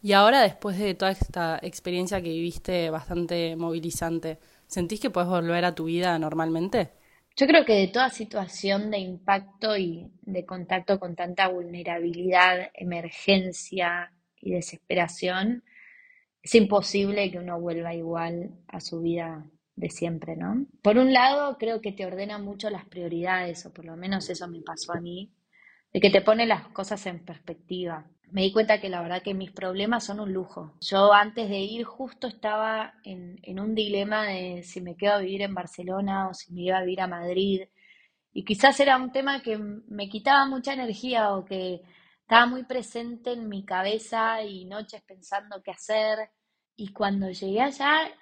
Y 0.00 0.12
ahora, 0.12 0.42
después 0.42 0.78
de 0.78 0.94
toda 0.94 1.10
esta 1.10 1.58
experiencia 1.60 2.22
que 2.22 2.28
viviste 2.28 2.88
bastante 2.90 3.56
movilizante, 3.56 4.38
¿sentís 4.68 5.00
que 5.00 5.10
puedes 5.10 5.28
volver 5.28 5.64
a 5.64 5.74
tu 5.74 5.84
vida 5.84 6.18
normalmente? 6.18 6.92
Yo 7.36 7.46
creo 7.46 7.64
que 7.64 7.74
de 7.74 7.88
toda 7.88 8.10
situación 8.10 8.90
de 8.90 8.98
impacto 8.98 9.76
y 9.76 10.10
de 10.22 10.44
contacto 10.44 10.98
con 10.98 11.14
tanta 11.14 11.48
vulnerabilidad, 11.48 12.70
emergencia 12.74 14.12
y 14.40 14.52
desesperación, 14.52 15.62
es 16.42 16.54
imposible 16.54 17.30
que 17.30 17.38
uno 17.38 17.60
vuelva 17.60 17.94
igual 17.94 18.50
a 18.66 18.80
su 18.80 19.00
vida 19.00 19.46
de 19.76 19.90
siempre, 19.90 20.34
¿no? 20.36 20.66
Por 20.82 20.98
un 20.98 21.12
lado, 21.12 21.56
creo 21.58 21.80
que 21.80 21.92
te 21.92 22.06
ordena 22.06 22.38
mucho 22.38 22.70
las 22.70 22.84
prioridades, 22.86 23.64
o 23.66 23.72
por 23.72 23.84
lo 23.84 23.96
menos 23.96 24.28
eso 24.30 24.48
me 24.48 24.60
pasó 24.62 24.92
a 24.92 25.00
mí, 25.00 25.32
de 25.92 26.00
que 26.00 26.10
te 26.10 26.20
pone 26.20 26.46
las 26.46 26.68
cosas 26.68 27.06
en 27.06 27.24
perspectiva. 27.24 28.06
Me 28.30 28.42
di 28.42 28.52
cuenta 28.52 28.80
que 28.80 28.90
la 28.90 29.00
verdad 29.00 29.22
que 29.22 29.32
mis 29.34 29.50
problemas 29.52 30.04
son 30.04 30.20
un 30.20 30.32
lujo. 30.32 30.74
Yo 30.80 31.12
antes 31.12 31.48
de 31.48 31.58
ir 31.60 31.84
justo 31.84 32.26
estaba 32.26 32.94
en, 33.02 33.38
en 33.42 33.58
un 33.58 33.74
dilema 33.74 34.26
de 34.26 34.62
si 34.62 34.80
me 34.82 34.96
quedo 34.96 35.14
a 35.14 35.18
vivir 35.18 35.42
en 35.42 35.54
Barcelona 35.54 36.28
o 36.28 36.34
si 36.34 36.52
me 36.52 36.62
iba 36.62 36.78
a 36.78 36.82
vivir 36.82 37.00
a 37.00 37.06
Madrid. 37.06 37.62
Y 38.32 38.44
quizás 38.44 38.78
era 38.80 38.96
un 38.98 39.12
tema 39.12 39.42
que 39.42 39.56
me 39.58 40.08
quitaba 40.08 40.46
mucha 40.46 40.74
energía 40.74 41.34
o 41.34 41.44
que 41.44 41.80
estaba 42.20 42.46
muy 42.46 42.64
presente 42.64 43.32
en 43.32 43.48
mi 43.48 43.64
cabeza 43.64 44.42
y 44.42 44.66
noches 44.66 45.02
pensando 45.02 45.62
qué 45.62 45.70
hacer. 45.70 46.30
Y 46.76 46.92
cuando 46.92 47.30
llegué 47.30 47.62
allá 47.62 48.12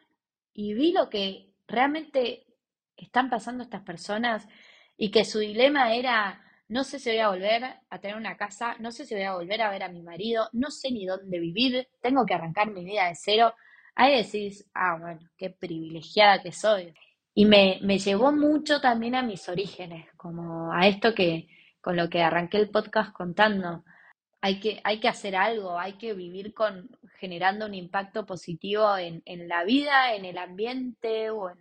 y 0.55 0.75
vi 0.75 0.93
lo 0.93 1.11
que 1.11 1.53
realmente 1.67 2.47
están 2.97 3.29
pasando 3.29 3.65
estas 3.65 3.83
personas 3.83 4.47
y 4.97 5.11
que 5.11 5.25
su 5.25 5.41
dilema 5.41 5.95
era, 5.95 6.46
no 6.69 6.85
sé 6.85 6.99
si 6.99 7.11
voy 7.11 7.19
a 7.19 7.29
volver 7.29 7.65
a 7.89 7.99
tener 8.01 8.17
una 8.17 8.37
casa, 8.37 8.77
no 8.81 8.91
sé 8.93 9.07
si 9.07 9.15
voy 9.15 9.25
a 9.25 9.35
volver 9.35 9.63
a 9.63 9.71
ver 9.71 9.83
a 9.83 9.89
mi 9.89 10.03
marido, 10.03 10.49
no 10.53 10.71
sé 10.71 10.91
ni 10.91 11.07
dónde 11.07 11.39
vivir, 11.39 11.89
tengo 12.01 12.25
que 12.27 12.35
arrancar 12.35 12.71
mi 12.71 12.85
vida 12.85 13.09
de 13.09 13.15
cero, 13.15 13.55
ahí 13.95 14.23
decís, 14.23 14.69
ah, 14.75 14.99
bueno, 15.01 15.21
qué 15.37 15.51
privilegiada 15.51 16.43
que 16.43 16.53
soy. 16.53 16.95
Y 17.35 17.45
me, 17.45 17.79
me 17.83 17.99
llevó 17.99 18.33
mucho 18.33 18.81
también 18.81 19.15
a 19.15 19.23
mis 19.23 19.49
orígenes, 19.49 20.09
como 20.17 20.73
a 20.73 20.87
esto 20.87 21.15
que 21.15 21.49
con 21.81 21.97
lo 21.97 22.11
que 22.11 22.23
arranqué 22.23 22.59
el 22.59 22.71
podcast 22.71 23.13
contando, 23.13 23.85
hay 24.41 24.61
que, 24.61 24.81
hay 24.85 25.01
que 25.01 25.09
hacer 25.09 25.37
algo, 25.37 25.79
hay 25.79 25.95
que 25.95 26.15
vivir 26.15 26.55
con, 26.55 26.91
generando 27.19 27.67
un 27.67 27.75
impacto 27.75 28.27
positivo 28.27 28.97
en, 28.97 29.23
la 29.49 29.65
vida, 29.65 30.15
en 30.15 30.25
el 30.25 30.39
ambiente 30.39 31.31
o 31.31 31.51
en, 31.51 31.59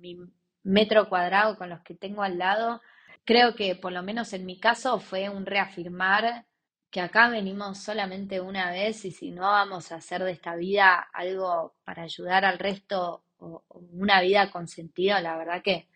mi 0.00 0.18
metro 0.62 1.08
cuadrado 1.08 1.56
con 1.56 1.70
los 1.70 1.80
que 1.82 1.94
tengo 1.94 2.22
al 2.22 2.38
lado. 2.38 2.80
Creo 3.24 3.54
que 3.54 3.74
por 3.74 3.92
lo 3.92 4.02
menos 4.02 4.32
en 4.34 4.44
mi 4.44 4.58
caso 4.58 5.00
fue 5.00 5.30
un 5.30 5.46
reafirmar 5.46 6.46
que 6.90 7.00
acá 7.00 7.28
venimos 7.28 7.78
solamente 7.78 8.40
una 8.40 8.70
vez 8.70 9.04
y 9.04 9.10
si 9.10 9.30
no 9.30 9.42
vamos 9.42 9.90
a 9.90 9.96
hacer 9.96 10.22
de 10.22 10.32
esta 10.32 10.54
vida 10.54 11.08
algo 11.12 11.74
para 11.84 12.02
ayudar 12.02 12.44
al 12.44 12.58
resto 12.58 13.24
o, 13.38 13.64
una 13.68 14.20
vida 14.20 14.50
con 14.50 14.68
sentido, 14.68 15.18
la 15.20 15.36
verdad 15.36 15.62
que 15.62 15.88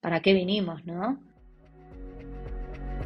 ¿para 0.00 0.20
qué 0.20 0.34
vinimos, 0.34 0.84
no? 0.84 1.18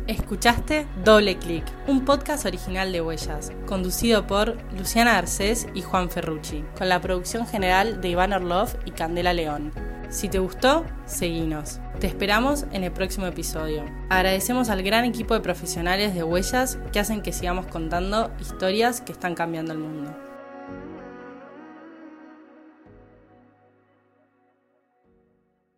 Escuchaste 0.08 0.88
Doble 1.04 1.38
Clic, 1.38 1.64
un 1.86 2.04
podcast 2.04 2.44
original 2.44 2.90
de 2.90 3.00
Huellas, 3.00 3.52
conducido 3.66 4.26
por 4.26 4.60
Luciana 4.72 5.16
Arcés 5.16 5.68
y 5.74 5.82
Juan 5.82 6.10
Ferrucci, 6.10 6.64
con 6.76 6.88
la 6.88 7.00
producción 7.00 7.46
general 7.46 8.00
de 8.00 8.08
Iván 8.08 8.32
Orlov 8.32 8.68
y 8.84 8.90
Candela 8.90 9.32
León. 9.32 9.72
Si 10.10 10.28
te 10.28 10.40
gustó, 10.40 10.84
seguinos. 11.06 11.80
Te 12.02 12.08
esperamos 12.08 12.66
en 12.72 12.82
el 12.82 12.90
próximo 12.90 13.26
episodio. 13.26 13.84
Agradecemos 14.08 14.70
al 14.70 14.82
gran 14.82 15.04
equipo 15.04 15.34
de 15.34 15.40
profesionales 15.40 16.16
de 16.16 16.24
Huellas 16.24 16.76
que 16.92 16.98
hacen 16.98 17.22
que 17.22 17.30
sigamos 17.30 17.68
contando 17.68 18.32
historias 18.40 19.00
que 19.00 19.12
están 19.12 19.36
cambiando 19.36 19.72
el 19.72 19.78
mundo. 19.78 20.12